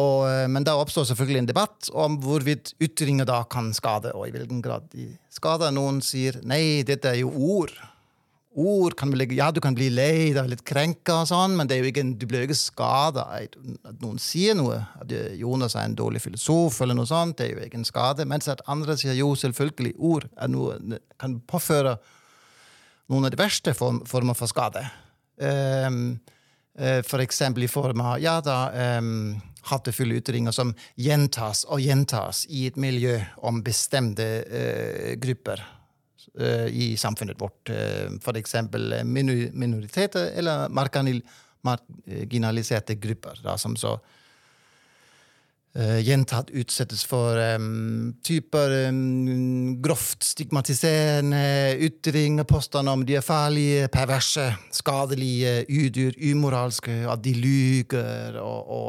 Og, 0.00 0.24
men 0.50 0.66
da 0.66 0.74
oppstår 0.80 1.06
selvfølgelig 1.06 1.42
en 1.44 1.50
debatt 1.52 1.92
om 1.94 2.16
hvorvidt 2.24 2.72
ytringer 2.82 3.28
da 3.30 3.44
kan 3.52 3.70
skade, 3.76 4.10
og 4.16 4.26
i 4.26 4.34
hvilken 4.34 4.64
grad 4.64 4.88
de 4.90 5.06
skader. 5.30 5.70
Noen 5.76 6.00
sier 6.02 6.40
nei, 6.42 6.80
dette 6.88 7.12
er 7.12 7.20
jo 7.20 7.30
ord 7.30 7.76
ord 8.56 8.96
kan 8.98 9.10
bli, 9.10 9.26
Ja, 9.36 9.50
du 9.50 9.60
kan 9.60 9.74
bli 9.74 9.90
lei 9.90 10.32
deg, 10.34 10.48
litt 10.50 10.64
krenka, 10.66 11.20
og 11.22 11.28
sånn, 11.30 11.54
men 11.56 11.70
ikke, 11.70 12.02
du 12.18 12.26
blir 12.26 12.42
jo 12.42 12.50
ikke 12.50 12.58
skada 12.58 13.26
at 13.38 13.56
noen 14.02 14.18
sier 14.18 14.56
noe. 14.58 14.80
At 15.00 15.12
Jonas 15.38 15.76
er 15.76 15.86
en 15.86 15.94
dårlig 15.94 16.22
filosof, 16.24 16.80
eller 16.80 16.98
noe 16.98 17.06
sånt, 17.06 17.38
det 17.38 17.46
er 17.46 17.52
jo 17.54 17.68
ikke 17.68 17.80
en 17.80 17.88
skade. 17.88 18.26
Mens 18.26 18.50
at 18.50 18.64
andre 18.66 18.98
sier 18.98 19.14
jo, 19.14 19.34
selvfølgelig, 19.38 19.94
ord 19.98 20.26
noe, 20.50 20.98
kan 21.20 21.38
påføre 21.46 21.96
noen 23.10 23.26
av 23.26 23.34
de 23.34 23.40
verste 23.40 23.74
form, 23.74 24.02
former 24.06 24.34
for 24.38 24.50
skade. 24.50 24.82
Um, 25.40 26.18
uh, 26.78 27.00
for 27.06 27.22
eksempel 27.22 27.64
i 27.64 27.70
form 27.70 28.02
av 28.02 28.18
ja, 28.20 28.40
da, 28.44 28.58
um, 28.98 29.38
hatefulle 29.70 30.18
ytringer 30.20 30.52
som 30.52 30.74
gjentas 31.00 31.62
og 31.68 31.80
gjentas 31.80 32.44
i 32.50 32.66
et 32.68 32.78
miljø 32.80 33.16
om 33.46 33.62
bestemte 33.64 34.26
uh, 34.44 35.12
grupper 35.22 35.62
i 36.70 36.96
samfunnet 36.96 37.40
vårt. 37.40 37.70
Uh, 37.70 38.18
F.eks. 38.20 38.54
minoriteter 39.52 40.30
eller 40.38 40.68
marginaliserte 40.70 42.94
grupper, 42.94 43.40
da, 43.44 43.58
som 43.58 43.76
så 43.76 44.00
uh, 45.78 46.00
gjentatt 46.02 46.50
utsettes 46.50 47.04
for 47.08 47.38
um, 47.56 48.14
typer 48.26 48.88
um, 48.88 49.82
grovt 49.82 50.24
stigmatiserende 50.28 51.76
ytringer, 51.88 52.44
påstander 52.44 52.98
om 52.98 53.06
de 53.06 53.14
er 53.20 53.26
farlige, 53.26 53.88
perverse, 53.92 54.46
skadelige, 54.76 55.54
udyr, 55.68 56.12
umoralske, 56.32 57.00
at 57.10 57.24
de 57.24 57.34
lyver 57.38 58.38
og, 58.42 58.60
og 58.68 58.86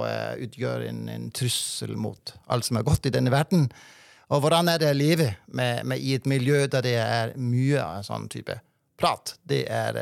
utgjør 0.47 0.79
en, 0.89 1.01
en 1.09 1.31
trussel 1.35 1.97
mot 1.97 2.35
alt 2.51 2.65
som 2.67 2.79
er 2.79 2.87
godt 2.87 3.09
i 3.09 3.17
denne 3.17 3.33
verden. 3.33 3.63
Og 4.31 4.43
hvordan 4.43 4.71
er 4.71 4.79
det 4.79 4.91
å 4.91 4.97
leve 4.97 5.33
med, 5.51 5.85
med, 5.85 5.99
i 5.99 6.15
et 6.15 6.27
miljø 6.29 6.63
der 6.71 6.85
det 6.85 6.97
er 6.99 7.33
mye 7.39 7.81
av 7.83 8.05
sånn 8.07 8.29
type 8.31 8.55
prat? 8.99 9.35
Det 9.43 9.65
er 9.67 9.97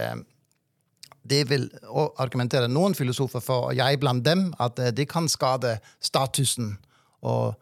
Det 1.30 1.44
vil 1.50 1.70
argumentere 2.18 2.70
noen 2.72 2.96
filosofer 2.96 3.42
for, 3.44 3.70
og 3.70 3.78
jeg 3.78 4.00
blant 4.00 4.24
dem, 4.26 4.54
at 4.58 4.80
det 4.96 5.08
kan 5.10 5.28
skade 5.30 5.80
statusen 6.00 6.78
og 7.22 7.58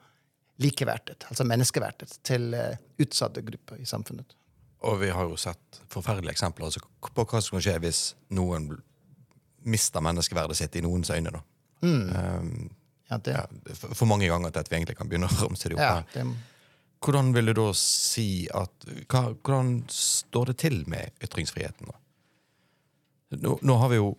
likeverdet, 0.62 1.26
altså 1.30 1.44
menneskeverdet, 1.44 2.20
til 2.24 2.54
utsatte 3.02 3.42
grupper 3.42 3.82
i 3.82 3.86
samfunnet. 3.86 4.38
Og 4.86 5.00
vi 5.02 5.10
har 5.10 5.26
jo 5.26 5.38
sett 5.40 5.82
forferdelige 5.90 6.36
eksempler 6.38 6.70
altså, 6.70 6.84
på 7.02 7.26
hva 7.26 7.42
som 7.42 7.58
kan 7.58 7.66
skje 7.66 7.78
hvis 7.82 8.02
noen 8.38 8.70
mister 9.68 10.04
menneskeverdet 10.06 10.58
sitt 10.60 10.78
i 10.78 10.84
noens 10.86 11.10
øyne. 11.12 11.34
da. 11.34 11.42
Mm. 11.82 12.04
Um, 12.14 12.70
ja, 13.10 13.18
det... 13.18 13.34
ja, 13.34 13.74
for, 13.74 14.06
mange 14.06 14.30
ganger 14.30 14.54
til 14.54 14.60
at 14.60 14.72
vi 14.72 14.78
egentlig 14.80 14.98
kan 15.00 15.10
begynne 15.10 15.30
å 15.30 15.40
ramse 15.44 15.72
det 15.72 15.80
opp. 15.80 15.84
Ja, 15.84 16.04
det... 16.14 16.28
Hvordan 17.04 17.34
vil 17.36 17.52
du 17.52 17.54
da 17.60 17.72
si 17.78 18.48
at 18.54 18.88
hva, 19.12 19.30
Hvordan 19.36 19.84
står 19.94 20.52
det 20.52 20.58
til 20.64 20.80
med 20.90 21.14
ytringsfriheten? 21.24 21.92
da? 21.92 22.00
Nå, 23.44 23.58
nå, 23.62 23.76
har 23.82 23.92
vi 23.92 24.00
jo 24.00 24.14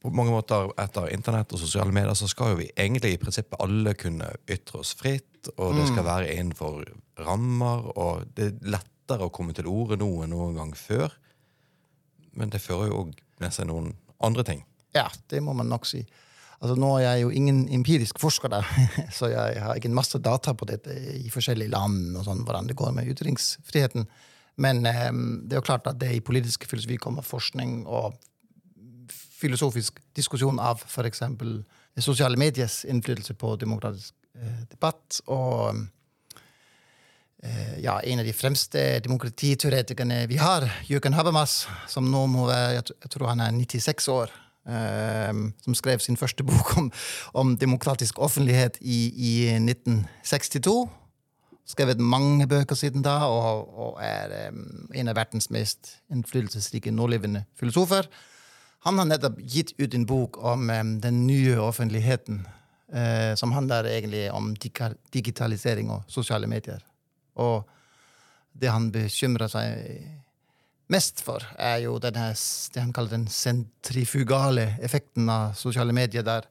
på 0.00 0.10
mange 0.16 0.32
måter 0.32 0.70
Etter 0.80 1.10
internett 1.12 1.52
og 1.52 1.60
sosiale 1.60 1.92
medier 1.92 2.16
så 2.16 2.28
skal 2.30 2.54
jo 2.54 2.60
vi 2.62 2.70
egentlig 2.72 3.14
i 3.14 3.20
prinsippet 3.20 3.60
alle 3.60 3.92
kunne 4.00 4.30
ytre 4.48 4.80
oss 4.80 4.94
fritt, 4.96 5.50
og 5.56 5.76
det 5.76 5.86
skal 5.90 6.02
mm. 6.02 6.08
være 6.08 6.30
innenfor 6.34 6.78
rammer, 7.20 7.90
og 8.00 8.24
det 8.36 8.46
er 8.48 8.72
lettere 8.76 9.28
å 9.28 9.34
komme 9.34 9.52
til 9.56 9.68
orde 9.68 10.00
nå 10.00 10.08
enn 10.24 10.32
noen 10.32 10.56
gang 10.56 10.72
før. 10.76 11.12
Men 12.32 12.52
det 12.52 12.62
fører 12.64 12.88
jo 12.88 13.02
òg 13.04 13.20
med 13.42 13.52
seg 13.52 13.68
noen 13.68 13.92
andre 14.24 14.46
ting. 14.46 14.64
Ja, 14.96 15.06
det 15.28 15.42
må 15.44 15.52
man 15.56 15.68
nok 15.68 15.86
si. 15.88 16.00
Altså, 16.60 16.74
nå 16.76 16.90
er 16.98 17.06
jeg 17.06 17.22
jo 17.22 17.30
ingen 17.32 17.60
empirisk 17.72 18.18
forsker, 18.20 18.52
da, 18.52 18.60
så 19.16 19.30
jeg 19.32 19.62
har 19.64 19.78
ikke 19.78 19.88
en 19.88 19.96
masse 19.96 20.18
data 20.20 20.52
på 20.52 20.68
dette 20.68 20.92
i 21.16 21.30
forskjellige 21.32 21.72
land, 21.72 22.18
og 22.20 22.26
sånn, 22.26 22.42
hvordan 22.44 22.68
det 22.68 22.76
går 22.76 22.92
med 22.96 23.08
ytringsfriheten. 23.14 24.04
Men 24.60 24.84
um, 24.84 25.22
det 25.48 25.56
er 25.56 25.62
jo 25.62 25.68
klart 25.70 25.88
at 25.88 26.00
det 26.02 26.10
i 26.12 26.24
politisk 26.24 26.66
filosofi 26.68 26.98
kommer 27.00 27.24
forskning 27.24 27.86
og 27.88 28.18
filosofisk 29.40 30.02
diskusjon 30.16 30.60
av 30.60 30.82
f.eks. 30.84 31.22
sosiale 32.04 32.36
mediers 32.36 32.82
innflytelse 32.84 33.38
på 33.40 33.54
demokratisk 33.56 34.12
eh, 34.36 34.58
debatt. 34.68 35.22
Og 35.32 35.80
eh, 37.40 37.78
ja, 37.80 37.96
en 38.04 38.20
av 38.20 38.28
de 38.28 38.36
fremste 38.36 38.82
demokratiteoretikerne 39.06 40.26
vi 40.28 40.36
har, 40.42 40.68
Jøken 40.92 41.16
Habermas, 41.16 41.62
som 41.88 42.12
nå 42.12 42.26
må 42.28 42.50
være 42.50 42.82
jeg 42.82 43.14
tror 43.14 43.30
han 43.32 43.40
er 43.46 43.56
96 43.56 44.12
år 44.12 44.36
som 44.64 45.74
skrev 45.74 45.98
sin 45.98 46.18
første 46.20 46.44
bok 46.44 46.76
om, 46.78 46.90
om 47.34 47.56
demokratisk 47.58 48.18
offentlighet 48.18 48.76
i, 48.80 48.98
i, 49.16 49.32
1962. 49.56 50.88
Skrevet 51.66 52.02
mange 52.02 52.46
bøker 52.50 52.76
siden 52.76 53.02
da, 53.02 53.16
og, 53.30 53.70
og 53.78 53.98
er 54.02 54.50
um, 54.50 54.88
en 54.94 55.08
av 55.08 55.16
verdens 55.16 55.50
mest 55.54 55.96
innflytelsesrike 56.12 56.90
nålevende 56.90 57.44
filosofer. 57.58 58.08
Han 58.86 58.98
har 58.98 59.08
nettopp 59.08 59.38
gitt 59.40 59.72
ut 59.78 59.94
en 59.94 60.06
bok 60.06 60.40
om 60.44 60.70
um, 60.70 60.94
den 61.00 61.26
nye 61.26 61.58
offentligheten, 61.60 62.46
som 63.38 63.52
handler 63.54 63.86
egentlig 63.86 64.24
om 64.34 64.48
digitalisering 65.14 65.92
og 65.94 66.08
sosiale 66.10 66.48
medier. 66.50 66.80
Og 67.38 67.68
det 68.58 68.72
han 68.72 68.88
bekymrer 68.90 69.46
seg 69.46 70.00
mest 70.90 71.22
for, 71.24 71.44
er 71.58 71.84
jo 71.84 71.98
denne, 72.02 72.32
det 72.74 72.82
han 72.82 72.92
kaller 72.94 73.14
den 73.14 73.26
sentrifugale 73.30 74.74
effekten 74.82 75.28
av 75.30 75.54
sosiale 75.58 75.94
medier. 75.96 76.24
der 76.26 76.48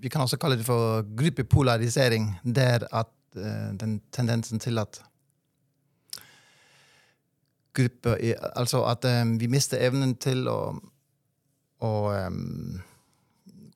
Vi 0.00 0.08
kan 0.08 0.24
også 0.24 0.38
kalle 0.40 0.56
det 0.58 0.66
for 0.66 1.04
gruppepolarisering. 1.16 2.38
Der 2.42 2.86
at 2.90 3.12
uh, 3.36 3.72
den 3.78 4.00
tendensen 4.12 4.58
til 4.58 4.78
at 4.78 5.02
grupper 7.72 8.16
Altså 8.56 8.84
at 8.84 9.04
um, 9.04 9.40
vi 9.40 9.46
mister 9.46 9.80
evnen 9.80 10.16
til 10.20 10.48
å, 10.48 10.74
å 11.80 11.92
um, 12.26 12.80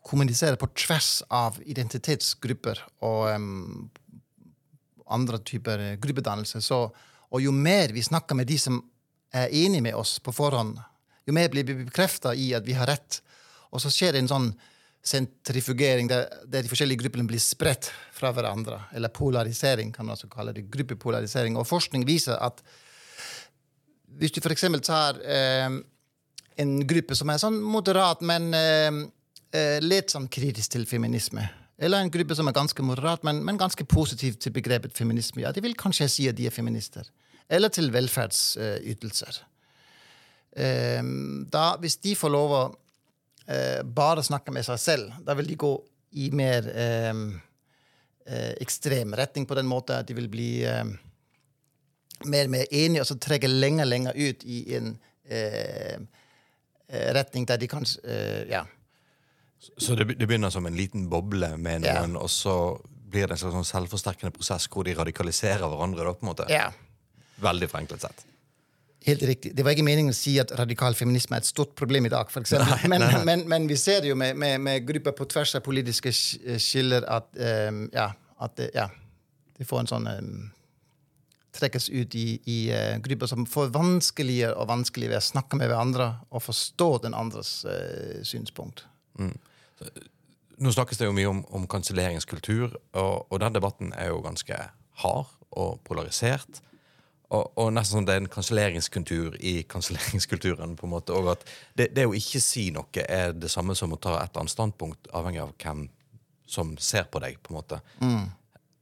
kommunisere 0.04 0.56
på 0.61 0.68
tvers 0.76 1.23
av 1.30 1.56
identitetsgrupper 1.64 2.82
og 3.00 3.30
um, 3.35 3.88
andre 5.06 5.38
typer 5.38 5.96
gruppedannelse. 6.02 6.61
Så, 6.61 6.82
og 7.30 7.42
jo 7.42 7.52
mer 7.52 7.94
vi 7.94 8.02
snakker 8.02 8.37
med 8.37 8.46
de 8.46 8.58
som 8.58 8.82
er 9.36 9.52
enig 9.64 9.82
med 9.84 9.96
oss 9.98 10.16
på 10.22 10.34
forhånd, 10.34 10.78
jo 11.26 11.34
mer 11.34 11.50
blir 11.50 11.66
vi 11.66 11.74
bekrefta 11.80 12.34
i 12.38 12.52
at 12.54 12.66
vi 12.66 12.76
har 12.78 12.86
rett. 12.86 13.20
Og 13.74 13.82
så 13.82 13.90
skjer 13.90 14.14
det 14.14 14.22
en 14.22 14.30
sånn 14.30 14.48
sentrifugering 15.06 16.08
der, 16.10 16.28
der 16.46 16.64
de 16.64 16.70
forskjellige 16.70 17.02
gruppene 17.04 17.26
blir 17.28 17.42
spredt 17.42 17.90
fra 18.14 18.30
hverandre. 18.34 18.78
Eller 18.94 19.12
polarisering, 19.14 19.92
kan 19.94 20.06
man 20.06 20.14
også 20.14 20.30
kalle 20.30 20.54
det. 20.54 20.68
Gruppepolarisering. 20.70 21.58
Og 21.58 21.66
forskning 21.66 22.06
viser 22.06 22.38
at 22.42 22.62
hvis 24.16 24.32
du 24.32 24.40
f.eks. 24.40 24.64
tar 24.86 25.18
eh, 25.26 25.68
en 26.62 26.72
gruppe 26.88 27.18
som 27.18 27.30
er 27.30 27.42
sånn 27.42 27.58
moderat, 27.60 28.22
men 28.24 28.48
eh, 28.56 29.02
eh, 29.52 29.78
litt 29.82 30.14
sånn 30.14 30.30
kritisk 30.32 30.78
til 30.78 30.88
feminisme 30.88 31.44
eller 31.76 32.00
en 32.00 32.08
gruppe 32.08 32.32
som 32.32 32.48
er 32.48 32.54
ganske 32.56 32.82
moderat, 32.82 33.24
men, 33.26 33.42
men 33.44 33.58
ganske 33.60 33.84
positiv 33.84 34.38
til 34.40 34.54
begrepet 34.54 34.96
feminisme. 34.96 35.42
Ja, 35.42 35.52
De 35.52 35.60
vil 35.60 35.76
kanskje 35.76 36.08
si 36.08 36.24
at 36.30 36.38
de 36.38 36.46
er 36.48 36.54
feminister 36.54 37.04
eller 37.48 37.70
til 37.72 37.92
velferdsytelser. 37.94 39.42
da, 41.52 41.64
Hvis 41.80 41.96
de 42.02 42.14
får 42.16 42.32
lov 42.32 42.54
å 42.56 42.62
eh, 43.46 43.82
bare 43.84 44.24
snakke 44.24 44.52
med 44.54 44.64
seg 44.66 44.78
selv, 44.80 45.12
da 45.24 45.34
vil 45.38 45.46
de 45.50 45.58
gå 45.60 45.72
i 46.16 46.30
mer 46.32 46.66
eh, 46.72 47.14
ekstrem 48.60 49.14
retning 49.14 49.46
på 49.46 49.54
den 49.54 49.68
måten 49.68 50.00
at 50.00 50.08
de 50.08 50.16
vil 50.16 50.28
bli 50.32 50.50
mer 52.24 52.48
og 52.48 52.54
mer 52.54 52.64
enige, 52.72 53.02
og 53.02 53.06
så 53.10 53.18
trekke 53.20 53.50
lenger 53.50 53.84
og 53.84 53.90
lenger 53.92 54.16
ut 54.16 54.46
i 54.48 54.62
en 54.78 54.94
eh, 55.28 56.00
retning 56.88 57.46
der 57.46 57.60
de 57.60 57.68
kanskje 57.68 58.00
Ja. 58.50 58.64
Så 59.78 59.96
det, 59.96 60.06
begynner 60.06 60.50
som 60.52 60.66
en 60.68 60.76
liten 60.76 61.08
boble 61.10 61.56
med 61.58 61.84
Ja. 61.84 62.04
og 62.04 62.30
så 62.30 62.78
blir 62.86 63.26
det 63.26 63.32
en 63.32 63.38
slags 63.38 63.54
sånn 63.54 63.64
selvforsterkende 63.64 64.32
prosess 64.34 64.68
hvor 64.68 64.84
de 64.84 64.94
radikaliserer 64.94 65.64
hverandre. 65.66 66.04
da, 66.04 66.12
på 66.12 66.22
en 66.26 66.28
måte. 66.28 66.46
ja. 66.48 66.70
Veldig 67.42 67.68
forenklet 67.70 68.06
sett. 68.06 68.26
Helt 69.06 69.22
riktig. 69.22 69.52
Det 69.54 69.62
var 69.62 69.76
ikke 69.76 69.86
meningen 69.86 70.10
å 70.10 70.18
si 70.18 70.32
at 70.42 70.50
radikal 70.58 70.96
feminisme 70.98 71.36
er 71.36 71.44
et 71.44 71.46
stort 71.46 71.76
problem 71.78 72.08
i 72.08 72.10
dag. 72.10 72.30
For 72.32 72.42
eksempel. 72.42 72.88
men, 72.90 73.04
Men, 73.28 73.44
men 73.46 73.68
vi 73.70 73.76
ser 73.78 74.02
det 74.02 74.10
jo 74.10 74.16
med, 74.18 74.34
med, 74.34 74.58
med 74.60 74.86
grupper 74.88 75.14
på 75.14 75.28
tvers 75.30 75.54
av 75.54 75.62
politiske 75.66 76.10
skiller 76.12 77.06
at, 77.06 77.28
um, 77.70 77.84
ja, 77.94 78.10
at 78.42 78.56
det, 78.58 78.72
ja, 78.74 78.88
de 79.58 79.66
får 79.68 79.84
en 79.84 79.92
sånn 79.94 80.10
um, 80.10 80.36
Trekkes 81.56 81.86
ut 81.88 82.12
i, 82.18 82.26
i 82.52 82.56
uh, 82.74 82.98
grupper 83.00 83.30
som 83.30 83.46
får 83.48 83.70
vanskeligere 83.72 84.58
og 84.58 84.68
vanskeligere 84.68 85.14
ved 85.14 85.22
å 85.22 85.28
snakke 85.28 85.56
med 85.56 85.70
hverandre 85.70 86.10
og 86.28 86.42
forstå 86.44 86.90
den 87.06 87.16
andres 87.16 87.60
uh, 87.64 88.18
synspunkt. 88.26 88.84
Nå 89.16 90.72
snakkes 90.74 90.98
det 90.98 91.06
jo 91.06 91.14
mye 91.16 91.30
om, 91.30 91.46
om 91.54 91.64
kanselleringskultur, 91.70 92.74
og, 92.98 93.14
og 93.30 93.40
den 93.40 93.54
debatten 93.54 93.94
er 93.96 94.10
jo 94.10 94.20
ganske 94.24 94.58
hard 95.04 95.32
og 95.56 95.78
polarisert. 95.86 96.60
Og, 97.35 97.50
og 97.59 97.73
nesten 97.75 97.99
sånn 97.99 98.06
det 98.06 98.14
er 98.14 98.23
en 98.23 98.30
kanselleringskultur 98.30 99.37
i 99.42 99.59
kanselleringskulturen. 99.66 100.76
på 100.78 100.87
en 100.87 100.92
måte, 100.92 101.12
og 101.16 101.33
at 101.35 101.45
det, 101.75 101.90
det 101.97 102.06
å 102.06 102.14
ikke 102.14 102.40
si 102.42 102.68
noe 102.75 103.06
er 103.09 103.35
det 103.35 103.50
samme 103.50 103.75
som 103.75 103.95
å 103.95 103.99
ta 103.99 104.18
et 104.21 104.30
eller 104.30 104.45
annet 104.45 104.54
standpunkt, 104.54 105.11
avhengig 105.11 105.42
av 105.42 105.54
hvem 105.59 105.87
som 106.47 106.76
ser 106.78 107.09
på 107.11 107.23
deg. 107.25 107.40
på 107.42 107.52
en 107.52 107.59
måte. 107.59 107.80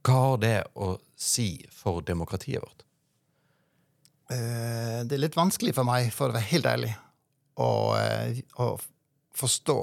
Hva 0.05 0.19
har 0.21 0.37
det 0.37 0.57
å 0.77 0.95
si 1.17 1.65
for 1.73 2.05
demokratiet 2.05 2.61
vårt? 2.61 2.85
Eh, 4.29 5.01
det 5.05 5.17
er 5.17 5.21
litt 5.21 5.37
vanskelig 5.37 5.73
for 5.77 5.85
meg, 5.85 6.11
for 6.13 6.29
å 6.29 6.35
være 6.35 6.49
helt 6.51 6.69
ærlig, 6.69 6.93
å, 7.61 7.69
eh, 7.97 8.41
å 8.61 8.75
forstå 9.37 9.77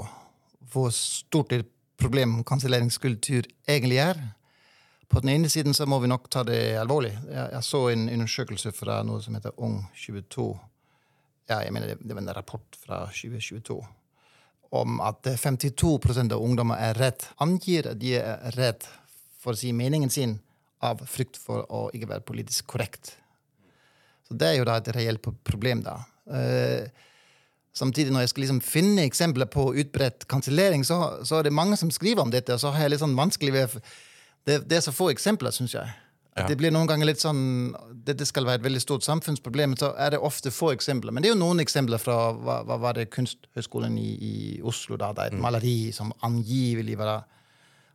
hvor 0.73 0.90
stort 0.95 1.52
et 1.52 1.69
problem 1.99 2.40
kanselleringskultur 2.47 3.47
egentlig 3.69 4.00
er. 4.02 4.19
På 5.12 5.21
den 5.21 5.35
ene 5.35 5.49
siden 5.52 5.75
så 5.76 5.85
må 5.87 5.99
vi 6.00 6.09
nok 6.09 6.31
ta 6.33 6.40
det 6.49 6.76
alvorlig. 6.81 7.12
Jeg, 7.28 7.49
jeg 7.52 7.66
så 7.69 7.87
en 7.92 8.07
undersøkelse 8.09 8.73
fra 8.73 9.02
noe 9.04 9.21
som 9.21 9.37
heter 9.37 9.52
Ung22. 9.61 10.47
Ja, 11.50 11.59
jeg 11.61 11.75
mener 11.75 11.92
det, 11.92 11.99
det 12.00 12.16
var 12.16 12.25
en 12.25 12.33
rapport 12.33 12.78
fra 12.81 13.04
2022 13.12 13.83
om 14.73 15.00
at 15.04 15.26
eh, 15.28 15.37
52% 15.37 16.33
av 16.33 16.40
ungdommer 16.40 16.81
er 16.81 16.97
redd, 16.97 17.26
angir 17.45 17.90
at 17.90 18.00
de 18.00 18.16
er 18.16 18.57
redd 18.57 18.87
for 19.42 19.52
å 19.52 19.59
si 19.59 19.73
meningen 19.76 20.12
sin 20.12 20.38
av 20.83 21.02
frykt 21.07 21.37
for 21.38 21.66
å 21.69 21.88
ikke 21.95 22.09
være 22.11 22.26
politisk 22.26 22.71
korrekt. 22.73 23.12
Så 24.26 24.38
det 24.38 24.49
er 24.49 24.57
jo 24.59 24.66
da 24.66 24.78
et 24.81 24.88
reelt 24.97 25.28
problem, 25.45 25.83
da. 25.85 25.99
Eh, 26.33 26.88
samtidig, 27.76 28.14
når 28.14 28.25
jeg 28.25 28.33
skal 28.33 28.45
liksom 28.47 28.62
finne 28.64 29.04
eksempler 29.04 29.50
på 29.52 29.69
utbredt 29.83 30.25
kansellering, 30.31 30.87
så, 30.88 30.99
så 31.26 31.38
er 31.38 31.50
det 31.50 31.54
mange 31.59 31.76
som 31.76 31.92
skriver 31.92 32.25
om 32.25 32.33
dette, 32.33 32.57
og 32.57 32.64
så 32.64 32.73
har 32.73 32.87
jeg 32.87 32.95
litt 32.95 33.04
sånn 33.04 33.19
vanskelig 33.19 33.54
ved 33.59 33.76
Det, 34.46 34.62
det 34.68 34.78
er 34.78 34.84
så 34.84 34.94
få 34.94 35.11
eksempler, 35.12 35.54
syns 35.54 35.75
jeg. 35.76 35.90
Ja. 36.32 36.46
Det 36.49 36.56
blir 36.56 36.72
noen 36.72 36.88
ganger 36.88 37.11
litt 37.11 37.20
sånn 37.20 37.75
Dette 38.06 38.25
skal 38.25 38.46
være 38.49 38.62
et 38.62 38.64
veldig 38.64 38.80
stort 38.80 39.04
samfunnsproblem, 39.04 39.75
men 39.75 39.80
så 39.80 39.90
er 40.00 40.14
det 40.14 40.22
ofte 40.25 40.50
få 40.54 40.70
eksempler. 40.72 41.12
Men 41.12 41.22
det 41.22 41.28
er 41.28 41.34
jo 41.34 41.42
noen 41.42 41.61
eksempler 41.62 42.00
fra 42.00 42.16
hva, 42.32 42.62
hva 42.66 42.78
var 42.80 42.96
det 42.96 43.11
Kunsthøgskolen 43.12 43.99
i, 44.00 44.08
i 44.16 44.34
Oslo, 44.64 44.96
da. 44.99 45.12
Det 45.14 45.28
et 45.30 45.38
maleri 45.38 45.92
som 45.94 46.11
angivelig 46.25 46.96
var 46.99 47.26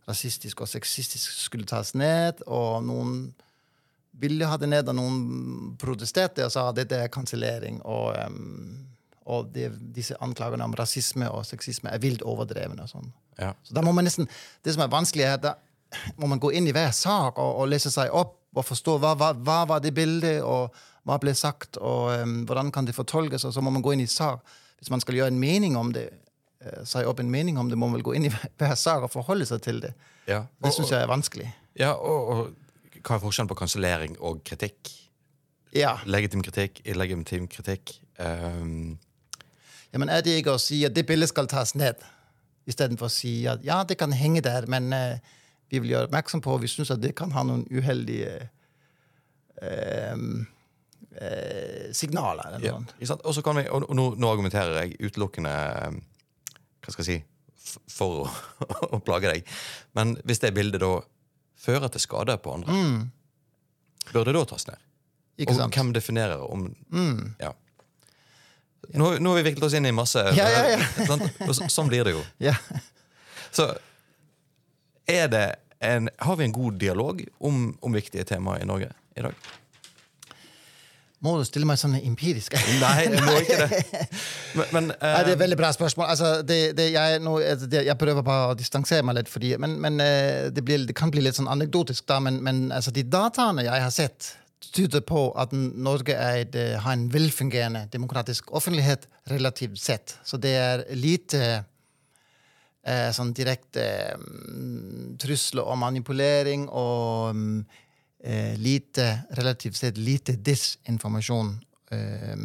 rasistisk 0.08 0.62
og 0.64 0.70
sexistisk 0.72 1.34
skulle 1.42 1.68
tas 1.68 1.92
ned, 1.98 2.46
og 2.48 2.86
noen 2.88 3.18
ville 4.18 4.48
ha 4.50 4.58
det 4.62 4.70
ned, 4.70 4.88
og 4.90 4.98
noen 4.98 5.18
protesterte 5.82 6.46
og 6.46 6.54
sa 6.54 6.70
at 6.70 6.78
dette 6.80 7.02
er 7.04 7.12
kansellering. 7.14 7.82
Og, 7.86 8.16
um, 8.16 8.86
og 9.28 9.52
det, 9.54 9.72
disse 9.98 10.16
anklagene 10.24 10.66
om 10.66 10.78
rasisme 10.78 11.28
og 11.34 11.46
sexisme 11.46 11.92
er 11.92 12.02
vilt 12.02 12.24
overdrevne. 12.26 12.86
og 12.86 12.94
sånn. 12.94 13.12
Ja. 13.38 13.52
Så 13.68 13.76
da 13.76 13.84
må 13.86 13.92
man 13.94 14.08
nesten, 14.08 14.30
Det 14.64 14.74
som 14.74 14.86
er 14.86 14.94
vanskelig, 14.94 15.26
er 15.26 15.38
at 15.38 15.67
må 16.18 16.28
man 16.28 16.40
gå 16.44 16.52
inn 16.58 16.68
i 16.68 16.74
hver 16.76 16.92
sak 16.96 17.40
og, 17.40 17.62
og 17.62 17.70
lese 17.72 17.92
seg 17.94 18.12
opp 18.16 18.36
og 18.58 18.66
forstå 18.66 18.98
hva, 19.02 19.14
hva, 19.20 19.32
hva 19.46 19.58
var 19.70 19.82
det 19.84 19.94
bildet, 19.96 20.42
og 20.42 20.74
hva 21.08 21.18
ble 21.22 21.34
sagt, 21.38 21.78
og 21.78 22.10
um, 22.24 22.40
hvordan 22.48 22.72
kan 22.74 22.88
det 22.88 22.96
fortolkes. 22.98 23.46
Og 23.48 23.54
så 23.54 23.62
må 23.64 23.72
man 23.72 23.84
gå 23.86 23.94
inn 23.96 24.04
i 24.04 24.10
sak. 24.10 24.42
Hvis 24.80 24.90
man 24.94 25.04
skal 25.04 25.20
gjøre 25.20 25.32
en 25.34 25.40
mening 25.40 25.78
om 25.80 25.92
det, 25.94 26.08
eh, 26.64 26.82
si 26.86 27.04
opp 27.08 27.22
en 27.22 27.32
mening 27.32 27.58
om 27.62 27.70
det, 27.70 27.78
må 27.78 27.88
man 27.88 28.00
vel 28.00 28.06
gå 28.08 28.16
inn 28.18 28.28
i 28.28 28.32
hver- 28.34 28.76
sak 28.78 29.06
og 29.06 29.14
forholde 29.14 29.46
seg 29.50 29.62
til 29.66 29.80
det. 29.84 29.94
Ja, 30.28 30.44
Det 30.64 30.74
syns 30.76 30.92
jeg 30.92 31.02
er 31.06 31.12
vanskelig. 31.12 31.48
Ja, 31.80 31.94
og, 31.94 32.34
og 32.34 33.02
hva 33.04 33.16
er 33.16 33.24
forskjellen 33.24 33.52
på 33.52 33.60
kansellering 33.62 34.18
og 34.20 34.42
kritikk? 34.48 34.92
Ja. 35.76 35.98
Legitim 36.10 36.44
kritikk, 36.46 36.82
illegitim 36.86 37.48
kritikk. 37.52 38.00
um... 38.20 38.98
Ja, 39.94 40.02
men 40.02 40.10
er 40.12 40.22
det 40.26 40.34
ikke 40.42 40.58
å 40.58 40.62
si 40.62 40.82
at 40.86 40.96
det 40.98 41.06
bildet 41.08 41.30
skal 41.32 41.48
tas 41.48 41.72
ned, 41.80 42.02
istedenfor 42.68 43.08
å 43.08 43.14
si 43.14 43.46
at 43.48 43.62
ja, 43.64 43.80
det 43.88 43.96
kan 44.02 44.12
henge 44.12 44.42
der, 44.44 44.68
men 44.68 44.92
eh, 44.94 45.37
vi 45.70 45.82
vil 45.84 45.96
gjøre 45.96 46.08
oppmerksom 46.08 46.44
på, 46.44 46.54
og 46.56 46.64
vi 46.64 46.70
syns 46.72 46.94
at 46.96 47.02
det 47.04 47.16
kan 47.18 47.34
ha 47.36 47.44
noen 47.48 47.66
uheldige 47.72 48.36
eh, 49.62 50.22
eh, 51.22 51.88
signaler. 51.92 52.56
Eller 52.56 52.70
ja, 52.70 52.78
noe. 52.80 53.18
Og 53.18 53.36
så 53.36 53.44
kan 53.46 53.60
vi, 53.60 53.68
og 53.72 53.88
nå, 53.96 54.10
nå 54.16 54.32
argumenterer 54.32 54.82
jeg 54.82 55.00
utelukkende 55.10 55.54
ehm, 55.88 56.00
Hva 56.86 56.94
skal 56.94 57.04
jeg 57.04 57.10
si 57.12 57.20
for 57.92 58.24
å, 58.24 58.32
å 58.96 59.00
plage 59.04 59.32
deg. 59.34 59.56
Men 59.98 60.16
hvis 60.28 60.44
det 60.44 60.54
bildet 60.56 60.84
da 60.84 60.94
fører 61.60 61.92
til 61.92 62.04
skade 62.04 62.38
på 62.40 62.54
andre, 62.56 62.76
bør 64.14 64.30
det 64.30 64.38
da 64.38 64.44
tas 64.48 64.68
ned? 64.70 64.84
Mm. 64.84 64.86
Ikke 65.38 65.54
og 65.54 65.58
sant? 65.60 65.70
Mm. 65.70 65.78
hvem 65.78 65.90
definerer 65.94 66.40
om 66.42 66.64
ja. 67.38 67.52
Nå, 68.98 69.10
nå 69.20 69.34
har 69.34 69.38
vi 69.42 69.50
viklet 69.50 69.66
oss 69.68 69.76
inn 69.78 69.86
i 69.90 69.92
masse 69.94 70.22
Ja, 70.38 70.48
ja, 70.50 70.78
ja. 70.78 71.52
Sånn 71.76 71.90
blir 71.92 72.08
det 72.08 72.16
jo. 72.16 72.24
Ja. 72.42 72.56
Så 73.52 73.68
en, 75.08 76.10
har 76.18 76.36
vi 76.36 76.44
en 76.44 76.56
god 76.56 76.80
dialog 76.82 77.24
om, 77.40 77.78
om 77.82 77.96
viktige 77.96 78.26
temaer 78.28 78.64
i 78.64 78.70
Norge 78.70 78.92
i 79.16 79.26
dag? 79.26 79.48
Må 81.26 81.34
du 81.40 81.48
stille 81.48 81.66
meg 81.66 81.80
sånne 81.82 82.00
empiriske 82.06 82.60
Nei, 82.84 83.08
jeg 83.08 83.22
må 83.26 83.38
ikke 83.42 83.66
det. 83.66 84.02
Men, 84.58 84.68
men 84.74 84.86
uh... 84.94 85.04
Nei, 85.04 85.22
det 85.26 85.32
er 85.32 85.36
et 85.36 85.42
veldig 85.42 85.58
bra 85.60 85.70
spørsmål. 85.74 86.08
Altså, 86.10 86.30
det, 86.46 86.58
det, 86.78 86.88
jeg, 86.94 87.20
nå, 87.22 87.36
altså, 87.46 87.68
det, 87.70 87.84
jeg 87.86 87.98
prøver 88.02 88.26
bare 88.26 88.54
å 88.54 88.58
distansere 88.58 89.06
meg 89.06 89.20
litt, 89.20 89.30
fordi, 89.30 89.52
men, 89.62 89.76
men 89.84 90.02
eh, 90.02 90.48
det, 90.54 90.64
blir, 90.66 90.86
det 90.90 90.96
kan 90.98 91.12
bli 91.14 91.22
litt 91.22 91.38
sånn 91.38 91.50
anekdotisk. 91.52 92.08
da, 92.10 92.18
Men, 92.24 92.40
men 92.46 92.64
altså, 92.74 92.94
de 92.96 93.04
dataene 93.06 93.68
jeg 93.68 93.84
har 93.84 93.94
sett, 93.94 94.32
tyder 94.74 95.04
på 95.06 95.28
at 95.38 95.54
Norge 95.54 96.16
et, 96.18 96.58
eh, 96.58 96.74
har 96.82 96.98
en 96.98 97.06
velfungerende 97.14 97.86
demokratisk 97.94 98.50
offentlighet 98.58 99.06
relativt 99.30 99.78
sett. 99.82 100.18
Så 100.26 100.42
det 100.42 100.56
er 100.58 100.86
lite 100.98 101.44
eh, 102.88 103.10
sånn 103.16 103.34
direkte 103.36 103.84
mm, 104.18 105.18
trusler 105.22 105.68
og 105.68 105.80
manipulering 105.82 106.68
og 106.70 107.36
mm, 107.36 107.58
eh, 108.24 108.54
lite, 108.62 109.08
relativt 109.40 109.80
sett 109.80 110.00
lite 110.00 110.38
disinformasjon. 110.40 111.56
Eh, 111.92 112.36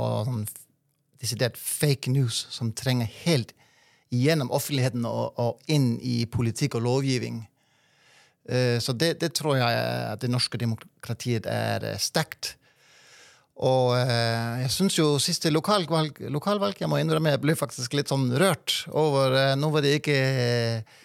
og 0.00 0.28
sånn 0.28 0.46
desidert 1.22 1.56
fake 1.56 2.10
news 2.12 2.46
som 2.52 2.72
trenger 2.76 3.08
helt 3.24 3.54
gjennom 4.12 4.50
offentligheten 4.54 5.06
og, 5.08 5.38
og 5.40 5.72
inn 5.72 5.94
i 6.02 6.24
politikk 6.30 6.76
og 6.78 6.84
lovgivning. 6.88 7.44
Eh, 8.48 8.78
Så 8.82 8.92
det, 8.92 9.14
det 9.22 9.32
tror 9.38 9.56
jeg 9.58 9.86
at 10.12 10.20
det 10.20 10.30
norske 10.32 10.60
demokratiet 10.60 11.48
er 11.48 11.94
sterkt. 12.02 12.56
Og 13.62 13.92
eh, 13.94 14.64
jeg 14.64 14.70
syns 14.74 14.96
jo 14.98 15.12
siste 15.22 15.50
lokalvalg, 15.54 16.16
lokalvalg 16.34 16.80
Jeg 16.80 16.90
må 16.90 16.98
innrømme 16.98 17.36
jeg 17.36 17.42
ble 17.44 17.54
faktisk 17.54 17.94
litt 17.94 18.10
sånn 18.10 18.32
rørt 18.40 18.80
over 18.90 19.36
eh, 19.38 19.52
Nå 19.54 19.70
var 19.70 19.84
det 19.84 19.92
ikke 20.00 20.16
eh, 20.18 20.96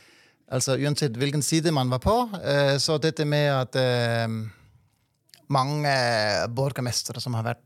Altså 0.50 0.80
uansett 0.82 1.18
hvilken 1.20 1.44
side 1.46 1.70
man 1.70 1.92
var 1.94 2.02
på. 2.02 2.16
Eh, 2.42 2.76
så 2.82 2.98
dette 2.98 3.26
med 3.30 3.52
at 3.54 3.76
eh, 3.78 4.26
mange 5.54 5.92
borgermestere 6.58 7.22
som 7.22 7.36
har 7.38 7.46
vært 7.52 7.62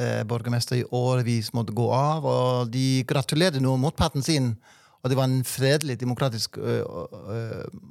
eh, 0.00 0.22
borgermester 0.28 0.78
i 0.80 0.86
årevis, 0.88 1.52
måtte 1.52 1.76
gå 1.76 1.90
av, 1.92 2.24
og 2.24 2.72
de 2.72 3.02
gratulerte 3.08 3.60
nå 3.60 3.76
motparten 3.76 4.24
sin. 4.24 4.54
Og 5.02 5.12
det 5.12 5.18
var 5.20 5.28
en 5.28 5.44
fredelig, 5.44 5.98
demokratisk 6.00 6.56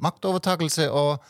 maktovertakelse. 0.01 0.89
Og 0.89 1.21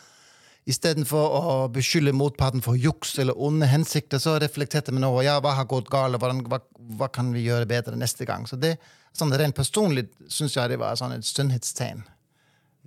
istedenfor 0.68 1.34
å 1.38 1.56
beskylde 1.72 2.14
motparten 2.16 2.64
for 2.64 2.78
juks 2.80 3.16
eller 3.22 3.38
onde 3.40 3.70
hensikter, 3.72 4.20
så 4.20 4.36
reflekterte 4.42 4.92
man 4.96 5.08
over 5.08 5.24
ja, 5.24 5.38
hva 5.44 5.56
har 5.58 5.68
gått 5.70 5.90
galt, 5.94 6.20
og 6.20 6.48
hva, 6.52 6.60
hva 7.00 7.10
kan 7.14 7.32
vi 7.36 7.46
gjøre 7.46 7.70
bedre 7.70 7.96
neste 8.00 8.28
gang. 8.28 8.48
Så 8.50 8.60
det, 8.60 8.76
sånn 9.16 9.34
rent 9.40 9.56
personlig 9.58 10.08
syns 10.28 10.58
jeg 10.58 10.74
det 10.74 10.80
var 10.82 11.00
sånn 11.00 11.16
et 11.16 11.28
sunnhetstegn 11.28 12.04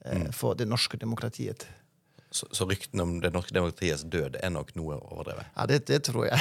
eh, 0.05 0.29
for 0.37 0.59
det 0.59 0.69
norske 0.69 1.01
demokratiet. 1.01 1.67
så, 2.31 2.47
så 2.53 2.69
ryktene 2.69 3.03
om 3.03 3.17
det 3.21 3.33
norske 3.35 3.55
demokratiets 3.57 4.05
død 4.05 4.37
er 4.43 4.53
nok 4.55 4.75
noe 4.79 5.01
overdrevet. 5.01 5.49
Ja, 5.57 5.67
det, 5.67 5.85
det 5.89 6.05
tror 6.07 6.29
jeg. 6.29 6.39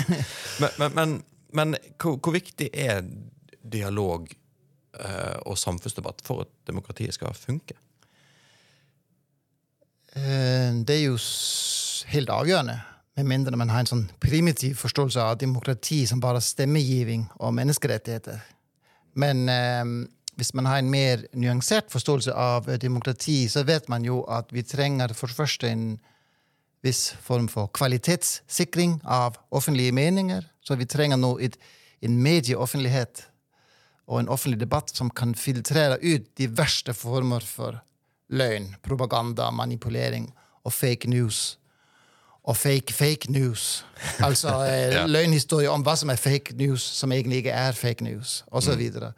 Men, 0.60 0.70
men, 0.78 0.92
men, 0.94 1.22
Men 1.54 1.76
hvor, 2.02 2.18
hvor 2.18 2.34
viktig 2.34 2.66
er 2.72 3.04
dialog 3.62 4.26
eh, 4.98 5.36
og 5.46 5.58
samfunnsdebatt 5.58 6.22
for 6.26 6.44
at 6.44 6.50
demokratiet 6.66 7.14
skal 7.14 7.34
funke? 7.38 7.76
Eh, 10.14 10.70
det 10.86 10.94
er 10.94 11.04
jo 11.08 11.16
helt 12.14 12.30
avgjørende, 12.30 12.78
med 13.16 13.30
mindre 13.30 13.58
man 13.58 13.70
har 13.70 13.82
en 13.82 13.90
sånn 13.90 14.04
primitiv 14.22 14.78
forståelse 14.78 15.22
av 15.22 15.38
demokrati 15.38 16.04
som 16.06 16.22
bare 16.22 16.42
stemmegiving 16.42 17.26
og 17.38 17.54
menneskerettigheter. 17.56 18.42
Men 19.18 19.48
eh, 19.50 19.84
hvis 20.38 20.54
man 20.54 20.66
har 20.66 20.78
en 20.78 20.90
mer 20.90 21.26
nyansert 21.34 21.90
forståelse 21.94 22.34
av 22.34 22.68
eh, 22.68 22.78
demokrati, 22.78 23.44
så 23.50 23.64
vet 23.66 23.88
man 23.88 24.06
jo 24.06 24.22
at 24.30 24.50
vi 24.54 24.62
trenger 24.66 25.14
for 25.14 25.30
det 25.30 25.38
første 25.38 25.70
en 25.70 25.86
viss 26.84 27.14
form 27.24 27.48
for 27.48 27.70
kvalitetssikring 27.74 29.00
av 29.04 29.38
offentlige 29.50 29.94
meninger. 29.96 30.44
Så 30.62 30.76
vi 30.76 30.86
trenger 30.86 31.16
nå 31.16 31.38
et, 31.42 31.56
en 32.04 32.18
medieoffentlighet 32.22 33.24
og 34.06 34.20
en 34.20 34.28
offentlig 34.28 34.60
debatt 34.60 34.92
som 34.92 35.10
kan 35.10 35.32
filtrere 35.34 35.96
ut 36.02 36.28
de 36.36 36.50
verste 36.52 36.92
former 36.94 37.44
for 37.46 37.80
løgn, 38.30 38.74
propaganda, 38.82 39.50
manipulering 39.50 40.30
og 40.64 40.72
fake 40.72 41.10
news. 41.10 41.58
Og 42.44 42.56
fake 42.56 42.92
fake 42.92 43.32
news. 43.32 43.84
Altså 44.26 44.48
eh, 44.64 44.92
Ja. 44.94 45.06
løgnhistorie 45.06 45.70
om 45.70 45.82
hva 45.84 45.96
som 45.96 46.10
er 46.10 46.20
fake 46.20 46.54
news, 46.56 46.82
som 46.82 47.12
egentlig 47.12 47.42
ikke 47.42 47.56
er 47.56 47.72
fake 47.72 48.04
news, 48.04 48.44
osv. 48.52 48.76
videre. 48.78 49.12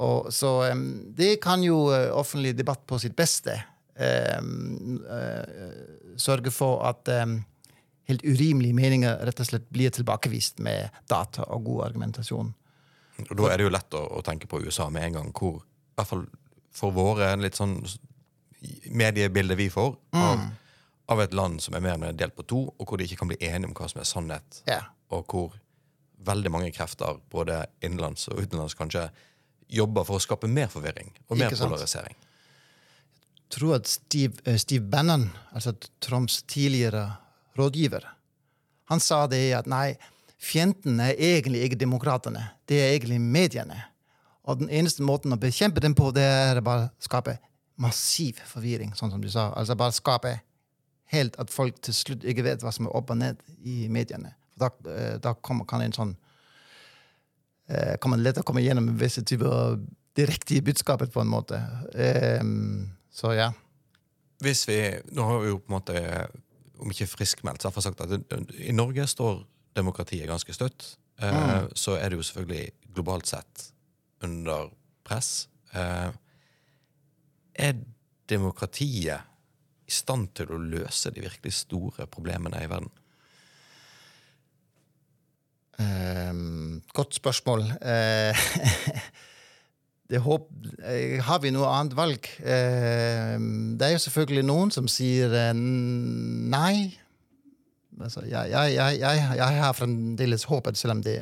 Og 0.00 0.32
så 0.32 0.70
um, 0.72 1.12
det 1.16 1.40
kan 1.42 1.62
jo 1.62 1.90
eh, 1.92 2.08
offentlig 2.14 2.56
debatt 2.58 2.86
på 2.86 2.98
sitt 2.98 3.16
beste 3.16 3.54
um, 4.40 5.00
uh, 5.04 6.16
sørge 6.16 6.50
for 6.50 6.80
at 6.88 7.10
um, 7.22 7.42
helt 8.08 8.24
urimelige 8.24 8.74
meninger 8.74 9.20
rett 9.26 9.40
og 9.40 9.46
slett 9.46 9.68
blir 9.70 9.90
tilbakevist 9.94 10.58
med 10.64 10.88
data 11.10 11.44
og 11.52 11.64
god 11.64 11.84
argumentasjon. 11.90 12.54
Og 13.28 13.34
Da 13.36 13.50
er 13.50 13.60
det 13.60 13.66
jo 13.68 13.74
lett 13.74 13.94
å, 13.94 14.04
å 14.16 14.22
tenke 14.24 14.48
på 14.48 14.62
USA 14.64 14.88
med 14.90 15.04
en 15.10 15.18
gang, 15.18 15.32
hvor 15.36 15.60
i 15.60 16.00
hvert 16.00 16.08
fall 16.08 16.24
for 16.72 16.94
våre 16.96 17.34
litt 17.36 17.58
sånn 17.58 17.76
mediebildet 18.84 19.58
vi 19.58 19.70
får 19.70 19.94
av, 20.16 20.42
av 21.12 21.22
et 21.22 21.34
land 21.34 21.62
som 21.62 21.74
er 21.74 21.84
mer 21.84 21.96
enn 21.96 22.04
mer 22.04 22.16
delt 22.16 22.36
på 22.36 22.46
to, 22.48 22.60
og 22.76 22.86
hvor 22.86 23.00
de 23.00 23.06
ikke 23.08 23.20
kan 23.22 23.30
bli 23.30 23.40
enige 23.40 23.70
om 23.70 23.76
hva 23.76 23.88
som 23.90 24.02
er 24.02 24.08
sannhet, 24.08 24.62
yeah. 24.68 24.90
og 25.12 25.26
hvor 25.32 25.56
veldig 26.26 26.52
mange 26.52 26.72
krefter, 26.76 27.20
både 27.32 27.64
innenlands 27.80 28.28
og 28.28 28.42
utenlands 28.42 28.76
kanskje, 28.78 29.08
jobber 29.70 30.04
for 30.06 30.18
å 30.18 30.22
skape 30.22 30.50
mer 30.50 30.68
forvirring 30.70 31.12
og 31.28 31.38
mer 31.38 31.54
polarisering. 31.54 32.16
Jeg 33.40 33.56
tror 33.56 33.76
at 33.80 33.90
Steve, 33.90 34.38
uh, 34.46 34.56
Steve 34.60 34.84
Bannon, 34.86 35.28
altså 35.54 35.74
Trumps 36.02 36.42
tidligere 36.42 37.06
rådgiver, 37.58 38.06
han 38.90 39.02
sa 39.02 39.24
det 39.30 39.44
at 39.54 39.68
nei, 39.70 39.94
fienden 40.40 40.98
er 41.02 41.14
egentlig 41.14 41.62
ikke 41.66 41.78
demokratene, 41.78 42.42
det 42.68 42.80
er 42.82 42.94
egentlig 42.96 43.20
mediene. 43.22 43.78
Og 44.50 44.62
den 44.62 44.70
eneste 44.72 45.04
måten 45.06 45.34
å 45.34 45.38
bekjempe 45.38 45.82
dem 45.82 45.94
på, 45.94 46.10
det 46.14 46.24
er 46.26 46.62
bare 46.64 46.88
å 46.88 47.04
skape 47.04 47.36
massiv 47.80 48.40
forvirring, 48.46 48.92
sånn 48.96 49.12
som 49.12 49.22
du 49.22 49.30
sa. 49.32 49.50
Altså 49.56 49.76
bare 49.78 49.96
skape 49.96 50.34
helt 51.14 51.38
at 51.42 51.50
folk 51.50 51.80
til 51.82 51.96
slutt 51.96 52.26
ikke 52.28 52.44
vet 52.46 52.62
hva 52.64 52.72
som 52.74 52.86
er 52.86 52.96
opp 52.96 53.10
og 53.10 53.18
ned 53.22 53.40
i 53.66 53.88
mediene. 53.92 54.34
For 54.52 54.66
da, 54.66 54.92
eh, 54.92 55.16
da 55.22 55.34
kommer, 55.34 55.66
kan 55.68 55.82
en 55.82 55.96
sånn 55.96 56.12
eh, 57.70 57.96
kan 58.02 58.12
man 58.12 58.22
lettere 58.22 58.46
komme 58.46 58.62
gjennom 58.64 58.92
visse 59.00 59.24
typer 59.26 59.80
direkte 60.18 60.60
budskapet, 60.66 61.12
på 61.12 61.22
en 61.22 61.30
måte. 61.30 61.58
Em, 61.94 62.90
så 63.14 63.32
ja. 63.36 63.50
Hvis 64.42 64.64
vi, 64.68 64.78
Nå 65.14 65.26
har 65.26 65.42
vi 65.42 65.52
jo 65.52 65.60
på 65.60 65.70
en 65.70 65.76
måte, 65.76 66.00
om 66.80 66.90
ikke 66.90 67.08
friskmeldt, 67.10 67.62
så 67.62 67.70
har 67.70 67.78
jeg 67.78 67.86
sagt 67.86 68.02
at 68.04 68.56
i 68.58 68.74
Norge 68.74 69.06
står 69.06 69.44
demokratiet 69.76 70.28
ganske 70.28 70.54
støtt. 70.56 70.96
Eh, 71.20 71.68
Så 71.74 71.96
er 71.96 72.10
det 72.10 72.18
jo 72.18 72.26
selvfølgelig 72.26 72.70
globalt 72.94 73.26
sett 73.30 73.70
under 74.24 74.70
press. 75.04 75.48
Eh, 75.72 76.10
er 77.54 77.78
demokratiet 78.30 79.26
i 79.86 79.92
stand 79.92 80.30
til 80.38 80.52
å 80.54 80.60
løse 80.62 81.10
de 81.14 81.24
virkelig 81.24 81.52
store 81.64 82.06
problemene 82.10 82.62
i 82.62 82.70
verden? 82.70 82.92
Ehm, 85.80 86.82
godt 86.92 87.14
spørsmål. 87.14 87.64
Eh, 87.82 88.36
håp, 90.26 90.48
eh, 90.84 91.20
har 91.24 91.40
vi 91.40 91.52
noe 91.54 91.68
annet 91.70 91.96
valg? 91.96 92.28
Ehm, 92.44 93.76
det 93.78 93.88
er 93.88 93.94
jo 93.94 94.04
selvfølgelig 94.04 94.46
noen 94.48 94.74
som 94.74 94.88
sier 94.90 95.32
eh, 95.32 95.52
nei. 95.56 96.98
Altså, 98.00 98.24
jeg, 98.24 98.50
jeg, 98.52 98.74
jeg, 98.76 99.24
jeg, 99.36 99.60
har 99.64 99.76
fremdeles 99.76 100.46
håpet, 100.48 100.78
selv 100.78 100.98
om 100.98 101.02
det, 101.04 101.18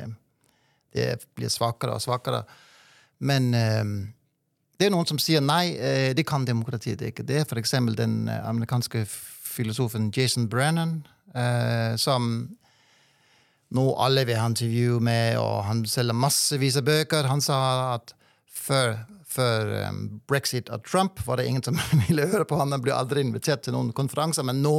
det 0.95 1.11
blir 1.35 1.51
svakere 1.51 1.97
og 1.97 2.03
svakere. 2.03 2.43
Men 3.19 3.53
ehm, 3.55 3.97
det 4.79 4.87
er 4.87 4.93
noen 4.93 5.07
som 5.09 5.19
sier 5.19 5.43
nei, 5.43 5.73
eh, 5.75 6.13
det 6.15 6.23
kan 6.27 6.45
demokratiet 6.47 7.01
ikke. 7.03 7.25
Det 7.27 7.41
er 7.41 7.59
eksempel 7.59 7.97
den 7.99 8.29
eh, 8.31 8.39
amerikanske 8.47 9.03
filosofen 9.09 10.07
Jason 10.15 10.47
Brennan, 10.47 11.01
eh, 11.35 11.97
som 11.99 12.47
nå 13.75 13.83
alle 13.99 14.23
vil 14.25 14.39
ha 14.39 14.47
intervju 14.47 15.01
med, 15.03 15.35
og 15.37 15.65
han 15.67 15.83
selger 15.85 16.15
massevis 16.15 16.79
av 16.79 16.87
bøker. 16.87 17.27
Han 17.27 17.43
sa 17.43 17.59
at 17.97 18.15
før, 18.47 18.95
før 19.27 19.75
brexit 20.31 20.71
og 20.71 20.87
Trump 20.87 21.19
var 21.27 21.37
det 21.37 21.49
ingen 21.51 21.65
som 21.65 21.75
ville 22.07 22.29
høre 22.31 22.47
på 22.47 22.61
han. 22.61 22.71
Han 22.71 22.85
ble 22.85 22.95
aldri 22.95 23.27
invitert 23.27 23.67
til 23.67 23.75
noen 23.75 23.91
konferanser, 23.91 24.47
men 24.47 24.63
nå, 24.63 24.77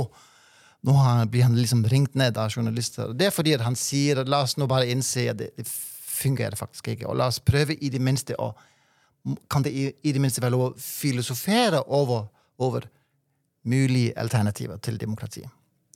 nå 0.88 0.96
blir 1.28 1.44
han 1.44 1.60
liksom 1.60 1.84
ringt 1.92 2.16
ned 2.16 2.40
av 2.40 2.56
journalister. 2.56 3.12
Det 3.12 3.28
er 3.28 3.36
fordi 3.36 3.58
han 3.60 3.76
sier 3.76 4.24
at 4.24 4.32
la 4.32 4.46
oss 4.48 4.56
nå 4.56 4.64
bare 4.70 4.88
innse 4.88 5.28
at 5.28 5.44
det, 5.44 5.52
det 5.60 5.68
fungerer 5.68 6.56
faktisk 6.56 6.88
ikke, 6.94 7.08
og 7.12 7.20
la 7.20 7.28
oss 7.28 7.44
prøve 7.44 7.76
i 7.76 7.92
det 7.92 8.00
minste 8.00 8.40
å 8.40 8.54
kan 9.52 9.64
det 9.64 9.72
i, 9.76 9.87
i 10.02 10.12
det 10.12 10.22
minste 10.22 10.42
være 10.42 10.54
lov 10.54 10.66
å 10.70 10.74
filosofere 10.80 11.83
over, 11.92 12.26
over 12.62 12.87
mulige 13.68 14.14
alternativer 14.18 14.80
til 14.83 14.98
demokrati. 15.00 15.42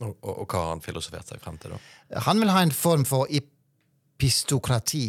Og, 0.03 0.11
og, 0.11 0.33
og 0.43 0.47
hva 0.49 0.63
har 0.65 0.73
han 0.75 0.83
filosofert 0.85 1.31
seg 1.31 1.43
frem 1.43 1.57
til, 1.63 1.75
da? 1.75 2.25
Han 2.27 2.43
vil 2.43 2.53
ha 2.53 2.65
en 2.65 2.75
form 2.75 3.07
for 3.09 3.31
epistokrati. 3.31 5.07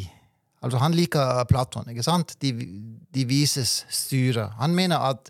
Altså, 0.66 0.80
han 0.82 0.96
liker 0.98 1.44
Platon, 1.50 1.90
ikke 1.92 2.06
sant? 2.06 2.38
De, 2.42 2.54
de 3.14 3.28
vises 3.30 3.84
styre. 3.92 4.52
Han 4.62 4.78
mener 4.78 5.04
at 5.12 5.30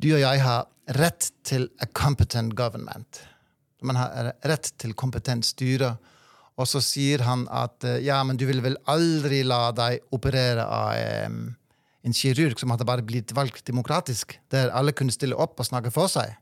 du 0.00 0.12
og 0.12 0.22
jeg 0.22 0.42
har 0.44 0.68
rett 0.98 1.30
til 1.46 1.68
a 1.80 1.86
competent 1.86 2.54
government. 2.58 3.22
Man 3.86 3.96
har 3.96 4.32
rett 4.48 4.72
til 4.80 4.94
kompetent 4.98 5.46
styre. 5.48 5.94
Og 6.60 6.68
så 6.68 6.82
sier 6.84 7.24
han 7.24 7.46
at 7.54 7.84
eh, 7.88 8.02
ja, 8.04 8.18
men 8.26 8.36
du 8.36 8.44
vil 8.48 8.60
vel 8.64 8.76
aldri 8.90 9.40
la 9.46 9.70
deg 9.76 10.12
operere 10.16 10.66
av 10.66 10.90
em, 10.98 11.38
en 12.06 12.16
kirurg 12.16 12.60
som 12.60 12.72
hadde 12.72 12.86
bare 12.88 13.04
blitt 13.04 13.34
valgt 13.36 13.66
demokratisk, 13.68 14.38
der 14.52 14.72
alle 14.76 14.94
kunne 14.96 15.12
stille 15.12 15.36
opp 15.36 15.60
og 15.60 15.68
snakke 15.68 15.92
for 15.94 16.10
seg. 16.12 16.32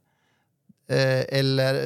Eh, 0.89 1.25
eller 1.41 1.81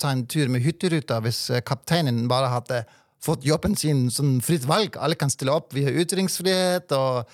ta 0.00 0.12
en 0.14 0.24
tur 0.30 0.48
med 0.48 0.64
hytteruta 0.64 1.18
hvis 1.24 1.42
eh, 1.52 1.64
kapteinen 1.66 2.24
bare 2.30 2.48
hadde 2.54 2.82
fått 3.22 3.44
jobben 3.44 3.74
sin 3.76 4.06
som 4.14 4.38
fritt 4.44 4.64
valg. 4.68 4.96
Alle 4.96 5.18
kan 5.18 5.30
stille 5.30 5.52
opp. 5.52 5.74
Vi 5.74 5.84
har 5.84 5.98
ytringsfrihet, 6.04 6.94
og 6.94 7.28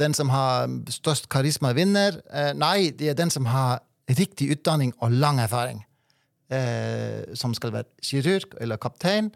den 0.00 0.14
som 0.14 0.32
har 0.34 0.68
størst 0.90 1.30
karisma, 1.30 1.72
vinner. 1.76 2.18
Eh, 2.34 2.52
nei, 2.58 2.90
det 2.90 3.12
er 3.12 3.18
den 3.18 3.32
som 3.32 3.46
har 3.46 3.80
riktig 4.10 4.50
utdanning 4.52 4.92
og 5.00 5.14
lang 5.14 5.40
erfaring. 5.40 5.84
Som 7.34 7.54
skal 7.56 7.72
være 7.72 7.88
kirurg 8.04 8.52
eller 8.60 8.76
kaptein. 8.78 9.30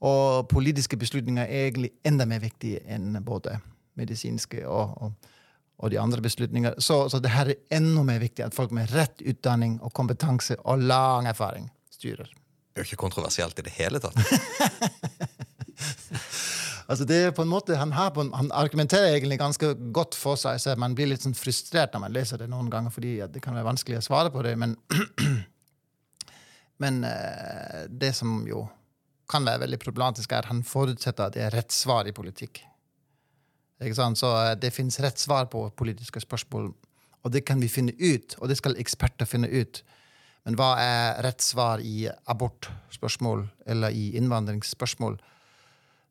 Og 0.00 0.46
politiske 0.48 0.96
beslutninger 0.96 1.42
er 1.42 1.66
egentlig 1.66 1.90
enda 2.06 2.24
mer 2.30 2.40
viktige 2.40 2.78
enn 2.86 3.18
både 3.26 3.56
medisinske 3.98 4.64
og, 4.66 4.94
og, 5.02 5.30
og 5.78 5.92
de 5.92 6.00
andre 6.00 6.22
beslutninger. 6.24 6.78
Så, 6.82 7.04
så 7.12 7.20
det 7.22 7.34
her 7.34 7.52
er 7.52 7.78
enda 7.78 8.04
mer 8.06 8.22
viktig 8.22 8.46
at 8.46 8.56
folk 8.56 8.74
med 8.74 8.90
rett 8.94 9.22
utdanning 9.22 9.78
og 9.82 9.94
kompetanse 9.96 10.58
og 10.64 10.84
lang 10.86 11.28
erfaring 11.30 11.68
styrer. 11.92 12.28
Det 12.28 12.82
er 12.82 12.86
jo 12.86 12.92
ikke 12.92 13.04
kontroversielt 13.08 13.58
i 13.58 13.66
det 13.66 13.74
hele 13.78 14.02
tatt. 14.02 14.18
Altså 16.88 17.04
det 17.04 17.16
er 17.20 17.34
på 17.36 17.44
en 17.44 17.50
måte, 17.50 17.76
han, 17.76 17.90
har 17.92 18.14
på 18.16 18.22
en, 18.24 18.30
han 18.32 18.48
argumenterer 18.56 19.12
egentlig 19.12 19.36
ganske 19.42 19.74
godt 19.92 20.16
for 20.16 20.40
seg, 20.40 20.56
så 20.62 20.72
man 20.80 20.94
blir 20.96 21.10
litt 21.10 21.20
sånn 21.20 21.36
frustrert 21.36 21.92
når 21.92 22.00
man 22.06 22.14
leser 22.16 22.40
det 22.40 22.48
noen 22.48 22.70
ganger, 22.72 22.94
fordi 22.94 23.18
det 23.28 23.42
kan 23.44 23.56
være 23.58 23.68
vanskelig 23.68 23.98
å 23.98 24.06
svare 24.06 24.32
på 24.32 24.40
det. 24.46 24.54
Men, 24.56 24.72
men 26.82 27.02
eh, 27.04 27.82
det 27.92 28.14
som 28.16 28.40
jo 28.48 28.64
kan 29.28 29.44
være 29.44 29.66
veldig 29.66 29.80
problematisk, 29.82 30.32
er 30.32 30.40
at 30.40 30.48
han 30.48 30.64
forutsetter 30.64 31.28
at 31.28 31.36
det 31.36 31.44
er 31.44 31.52
rett 31.58 31.76
svar 31.76 32.08
i 32.08 32.16
politikk. 32.16 32.62
Så 33.78 34.30
eh, 34.44 34.56
det 34.58 34.74
finnes 34.74 35.00
rett 35.00 35.18
svar 35.18 35.46
på 35.46 35.70
politiske 35.70 36.20
spørsmål, 36.20 36.72
og 37.22 37.32
det 37.32 37.44
kan 37.46 37.60
vi 37.60 37.68
finne 37.68 37.92
ut, 37.98 38.34
og 38.38 38.48
det 38.48 38.58
skal 38.58 38.76
eksperter 38.78 39.26
finne 39.26 39.48
ut. 39.48 39.82
Men 40.44 40.56
hva 40.56 40.74
er 40.80 41.22
rett 41.22 41.42
svar 41.42 41.80
i 41.84 42.08
abortspørsmål 42.08 43.46
eller 43.66 43.90
i 43.90 44.16
innvandringsspørsmål? 44.16 45.18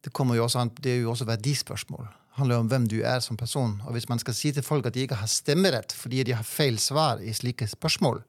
Det, 0.04 0.12
jo 0.14 0.44
også 0.44 0.70
det 0.78 0.92
er 0.92 1.02
jo 1.02 1.12
også 1.12 1.26
verdispørsmål. 1.26 2.06
Det 2.06 2.38
handler 2.38 2.62
om 2.62 2.68
hvem 2.68 2.88
du 2.88 3.02
er 3.02 3.20
som 3.20 3.38
person. 3.38 3.82
Og 3.86 3.92
hvis 3.92 4.10
man 4.10 4.20
skal 4.20 4.34
si 4.34 4.52
til 4.52 4.64
folk 4.64 4.86
at 4.86 4.94
de 4.94 5.08
ikke 5.08 5.18
har 5.18 5.28
stemmerett 5.28 5.92
fordi 5.92 6.24
de 6.24 6.36
har 6.38 6.44
feil 6.44 6.78
svar 6.80 7.18
i 7.18 7.34
slike 7.34 7.68
spørsmål, 7.68 8.22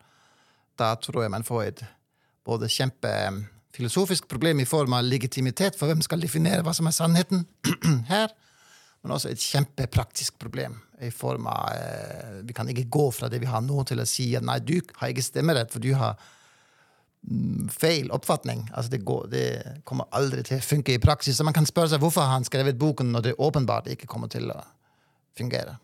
da 0.79 0.95
tror 0.95 1.23
jeg 1.23 1.31
man 1.31 1.45
får 1.45 1.63
et 1.63 1.85
både 2.45 2.69
kjempefilosofisk 2.73 4.29
problem 4.29 4.61
i 4.61 4.65
form 4.65 4.97
av 4.97 5.05
legitimitet 5.05 5.77
for 5.77 5.91
hvem 5.91 6.01
skal 6.03 6.23
definere 6.25 6.65
hva 6.65 6.73
som 6.73 6.89
er 6.89 6.97
sannheten 6.97 7.45
her. 8.13 8.33
Men 9.03 9.15
også 9.15 9.31
et 9.31 9.43
kjempepraktisk 9.43 10.39
problem 10.43 10.75
i 11.05 11.11
form 11.15 11.47
av 11.47 11.69
eh, 11.75 12.41
Vi 12.49 12.57
kan 12.57 12.69
ikke 12.71 12.89
gå 12.91 13.07
fra 13.15 13.31
det 13.31 13.41
vi 13.43 13.51
har 13.51 13.63
nå, 13.63 13.83
til 13.87 14.03
å 14.03 14.09
si 14.09 14.33
at 14.37 14.47
nei, 14.47 14.59
du 14.59 14.81
har 14.99 15.13
ikke 15.13 15.27
stemmerett, 15.27 15.71
for 15.73 15.85
du 15.85 15.93
har 15.99 16.19
mm, 17.23 17.69
feil 17.71 18.11
oppfatning. 18.15 18.65
Altså 18.73 18.93
det, 18.97 19.05
går, 19.07 19.29
det, 19.33 19.45
kommer 19.89 20.11
aldri 20.19 20.43
til 20.47 20.59
å 20.59 20.67
funke 20.67 20.97
i 20.97 21.03
praksis. 21.03 21.39
Så 21.39 21.47
man 21.47 21.57
kan 21.57 21.69
spørre 21.69 21.93
seg 21.95 22.03
hvorfor 22.03 22.27
har 22.27 22.35
han 22.35 22.49
skrevet 22.49 22.81
boken 22.81 23.13
når 23.15 23.29
det 23.29 23.37
åpenbart 23.39 23.91
ikke 23.95 24.11
kommer 24.11 24.33
til 24.33 24.51
å 24.55 24.59
fungere. 25.39 25.79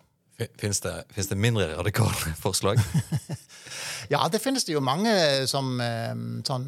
Fins 0.58 0.82
det, 0.82 0.96
det 1.14 1.38
mindre 1.38 1.68
radikale 1.76 2.34
forslag? 2.44 2.82
ja, 4.14 4.24
det 4.26 4.42
finnes 4.42 4.66
det 4.66 4.74
jo 4.74 4.82
mange 4.82 5.14
som 5.46 5.76
sånn 6.42 6.66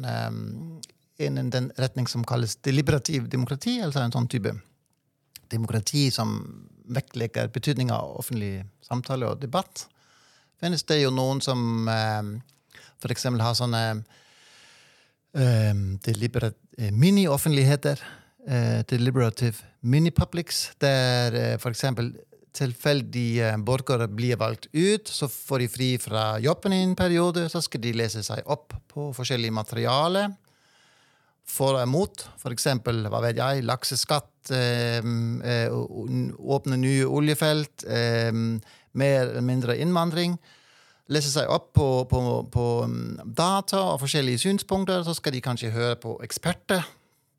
innen 1.17 1.49
den 1.51 1.71
retning 1.75 2.07
som 2.07 2.23
kalles 2.27 2.55
deliberativ 2.63 3.27
demokrati, 3.27 3.79
altså 3.83 4.03
en 4.03 4.13
sånn 4.13 4.29
type 4.31 4.53
demokrati 5.51 6.07
som 6.13 6.37
vektlegger 6.87 7.49
betydninga 7.51 7.95
av 7.95 8.19
offentlig 8.21 8.65
samtale 8.85 9.27
og 9.27 9.41
debatt. 9.41 9.87
Finnes 10.61 10.85
det 10.89 11.01
jo 11.01 11.11
noen 11.13 11.41
som 11.43 11.89
eh, 11.91 12.29
f.eks. 13.03 13.27
har 13.43 13.57
sånne 13.57 13.83
eh, 15.37 15.73
mini-offentligheter. 16.91 18.01
Eh, 18.47 18.79
deliberative 18.87 19.59
mini-publics, 19.83 20.71
der 20.79 21.35
eh, 21.35 21.53
f.eks. 21.59 21.83
tilfeldige 22.57 23.51
borgere 23.67 24.07
blir 24.07 24.39
valgt 24.39 24.69
ut. 24.71 25.07
Så 25.11 25.27
får 25.27 25.65
de 25.65 25.67
fri 25.69 25.89
fra 26.01 26.39
jobben 26.39 26.73
i 26.73 26.83
en 26.85 26.95
periode, 26.95 27.49
så 27.51 27.61
skal 27.61 27.83
de 27.83 27.93
lese 27.99 28.23
seg 28.25 28.47
opp 28.47 28.73
på 28.87 29.11
forskjellig 29.17 29.51
materiale 29.53 30.29
for 31.47 31.77
og 31.77 31.85
imot. 31.85 32.25
Eksempel, 32.51 33.05
hva 33.11 33.21
vet 33.23 33.39
jeg, 33.39 33.63
lakseskatt, 33.67 34.51
eh, 34.55 34.99
eh 35.43 35.71
åpne 35.71 36.77
nye 36.77 37.07
oljefelt, 37.07 37.85
eh, 37.87 38.31
mer 38.93 39.21
eller 39.27 39.41
mindre 39.41 39.77
innvandring. 39.77 40.37
Lese 41.07 41.31
seg 41.31 41.47
opp 41.47 41.73
på, 41.73 42.05
på, 42.09 42.21
på, 42.51 42.65
mm, 42.85 43.33
data 43.35 43.79
og 43.93 44.01
forskjellige 44.01 44.43
synspunkter. 44.43 45.03
Så 45.03 45.15
skal 45.15 45.33
de 45.33 45.41
kanskje 45.41 45.71
høre 45.71 45.95
på 45.95 46.17
eksperter 46.23 46.83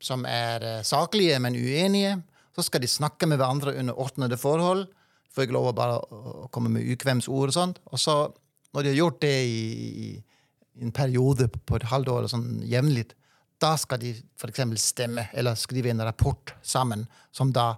som 0.01 0.25
er 0.25 0.63
eh, 0.65 0.83
saklige, 0.83 1.39
men 1.39 1.55
uenige. 1.55 2.21
Så 2.55 2.65
skal 2.65 2.81
de 2.81 2.89
snakke 2.89 3.27
med 3.29 3.37
hverandre 3.37 3.75
under 3.77 3.93
ordnede 3.93 4.37
forhold. 4.37 4.87
Får 5.35 5.45
ikke 5.45 5.53
lov 5.53 5.69
å 5.69 5.77
bare 5.77 5.99
komme 6.49 6.71
med 6.73 6.87
ukvemsord 6.89 7.51
og 7.51 7.53
sånt. 7.53 7.79
Og 7.93 8.01
så, 8.01 8.15
når 8.73 8.83
de 8.83 8.89
har 8.89 9.01
gjort 9.03 9.21
det 9.21 9.35
i, 9.45 10.17
i 10.79 10.81
en 10.81 10.95
periode 10.95 11.47
på 11.49 11.77
et 11.77 11.89
halvt 11.91 12.09
år, 12.15 12.29
sånn 12.31 12.63
jevnlig, 12.65 13.11
da 13.59 13.75
skal 13.77 13.99
de 14.01 14.13
f.eks. 14.39 14.61
stemme 14.81 15.27
eller 15.33 15.57
skrive 15.59 15.91
en 15.91 16.05
rapport 16.05 16.53
sammen. 16.61 17.07
som 17.31 17.53
da 17.53 17.75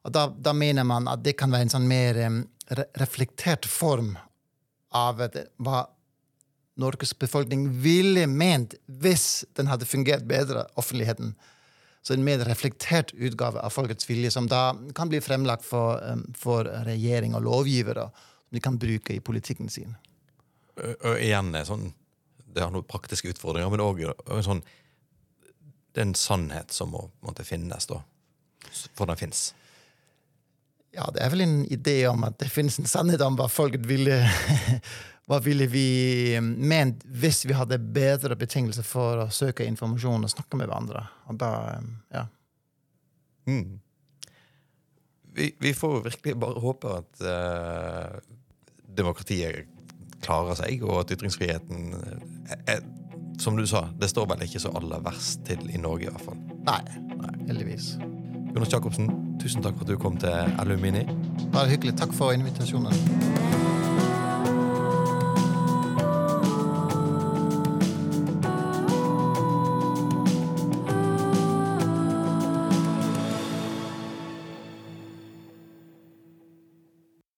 og 0.00 0.12
da, 0.12 0.26
da, 0.32 0.52
mener 0.56 0.86
man 0.88 1.08
at 1.12 1.22
det 1.24 1.36
kan 1.40 1.52
være 1.52 1.68
en 1.68 1.74
sånn 1.74 1.88
mer 1.88 2.18
um, 2.24 2.42
reflektert 2.98 3.66
form 3.68 4.14
av 4.96 5.20
det, 5.34 5.50
hva 5.60 5.84
Norges 6.80 7.12
befolkning 7.18 7.66
ville 7.82 8.24
ment 8.30 8.78
hvis 9.02 9.44
den 9.58 9.68
hadde 9.68 9.88
fungert 9.88 10.24
bedre, 10.28 10.64
offentligheten. 10.80 11.34
Så 12.00 12.14
en 12.14 12.24
mer 12.24 12.40
reflektert 12.48 13.12
utgave 13.12 13.60
av 13.60 13.74
folkets 13.74 14.08
vilje, 14.08 14.30
som 14.32 14.48
da 14.48 14.70
kan 14.96 15.10
bli 15.12 15.20
fremlagt 15.20 15.66
for, 15.68 16.00
um, 16.00 16.24
for 16.32 16.70
regjering 16.88 17.36
og 17.36 17.44
lovgivere, 17.44 18.08
som 18.48 18.56
de 18.56 18.64
kan 18.64 18.80
bruke 18.80 19.18
i 19.18 19.24
politikken 19.24 19.68
sin. 19.68 19.98
Og 20.80 21.16
igjen, 21.18 21.52
sånn, 21.66 21.90
Det 22.50 22.64
har 22.64 22.72
noen 22.74 22.82
praktiske 22.82 23.28
utfordringer, 23.30 23.70
men 23.70 23.82
òg 23.84 24.00
sånn 24.42 24.64
det 25.92 26.02
er 26.02 26.08
en 26.08 26.18
sannhet 26.18 26.74
som 26.74 26.92
må 26.94 27.06
måtte 27.24 27.46
finnes, 27.46 27.88
da. 27.90 28.02
For 28.94 29.08
den 29.10 29.18
fins. 29.18 29.50
Ja, 30.94 31.06
det 31.14 31.22
er 31.22 31.30
vel 31.32 31.44
en 31.44 31.60
idé 31.70 32.02
om 32.10 32.24
at 32.26 32.38
det 32.42 32.50
finnes 32.50 32.78
en 32.80 32.88
sannhet 32.90 33.22
om 33.22 33.38
hva 33.38 33.48
folk 33.50 33.78
ville 33.86 34.20
Hva 35.30 35.38
ville 35.38 35.68
vi 35.70 36.34
um, 36.34 36.48
ment 36.66 37.04
hvis 37.22 37.44
vi 37.46 37.54
hadde 37.54 37.76
bedre 37.94 38.34
betingelser 38.34 38.82
for 38.82 39.20
å 39.22 39.28
søke 39.30 39.62
informasjon 39.62 40.26
og 40.26 40.32
snakke 40.32 40.58
med 40.58 40.66
hverandre? 40.66 41.04
Og 41.30 41.36
da, 41.38 41.50
um, 41.78 41.92
ja. 42.10 42.24
Mm. 43.46 43.76
Vi, 45.36 45.52
vi, 45.62 45.72
får 45.76 46.00
virkelig 46.08 46.34
bare 46.42 46.64
håpe 46.64 46.96
at 46.96 47.22
uh, 47.22 48.18
demokratiet 48.98 49.70
klarer 50.24 50.58
seg, 50.58 50.82
og 50.82 51.04
at 51.04 51.14
ytringsfriheten 51.14 51.94
er, 52.66 52.82
som 53.40 53.56
du 53.56 53.66
sa, 53.66 53.86
det 54.00 54.10
står 54.10 54.26
vel 54.34 54.44
ikke 54.44 54.60
så 54.60 54.72
aller 54.76 55.00
verst 55.04 55.44
til 55.48 55.62
i 55.72 55.80
Norge, 55.80 56.08
i 56.08 56.12
hvert 56.12 56.26
fall. 56.28 56.40
Nei. 56.66 56.80
Nei. 57.20 57.32
Heldigvis. 57.48 57.94
Jonas 58.54 58.72
Jacobsen, 58.72 59.10
tusen 59.40 59.64
takk 59.64 59.78
for 59.78 59.86
at 59.86 59.94
du 59.94 60.00
kom 60.00 60.18
til 60.20 60.60
Alumini. 60.60 61.06
Bare 61.54 61.70
hyggelig. 61.72 61.96
Takk 62.00 62.14
for 62.16 62.36
invitasjonen. 62.36 63.59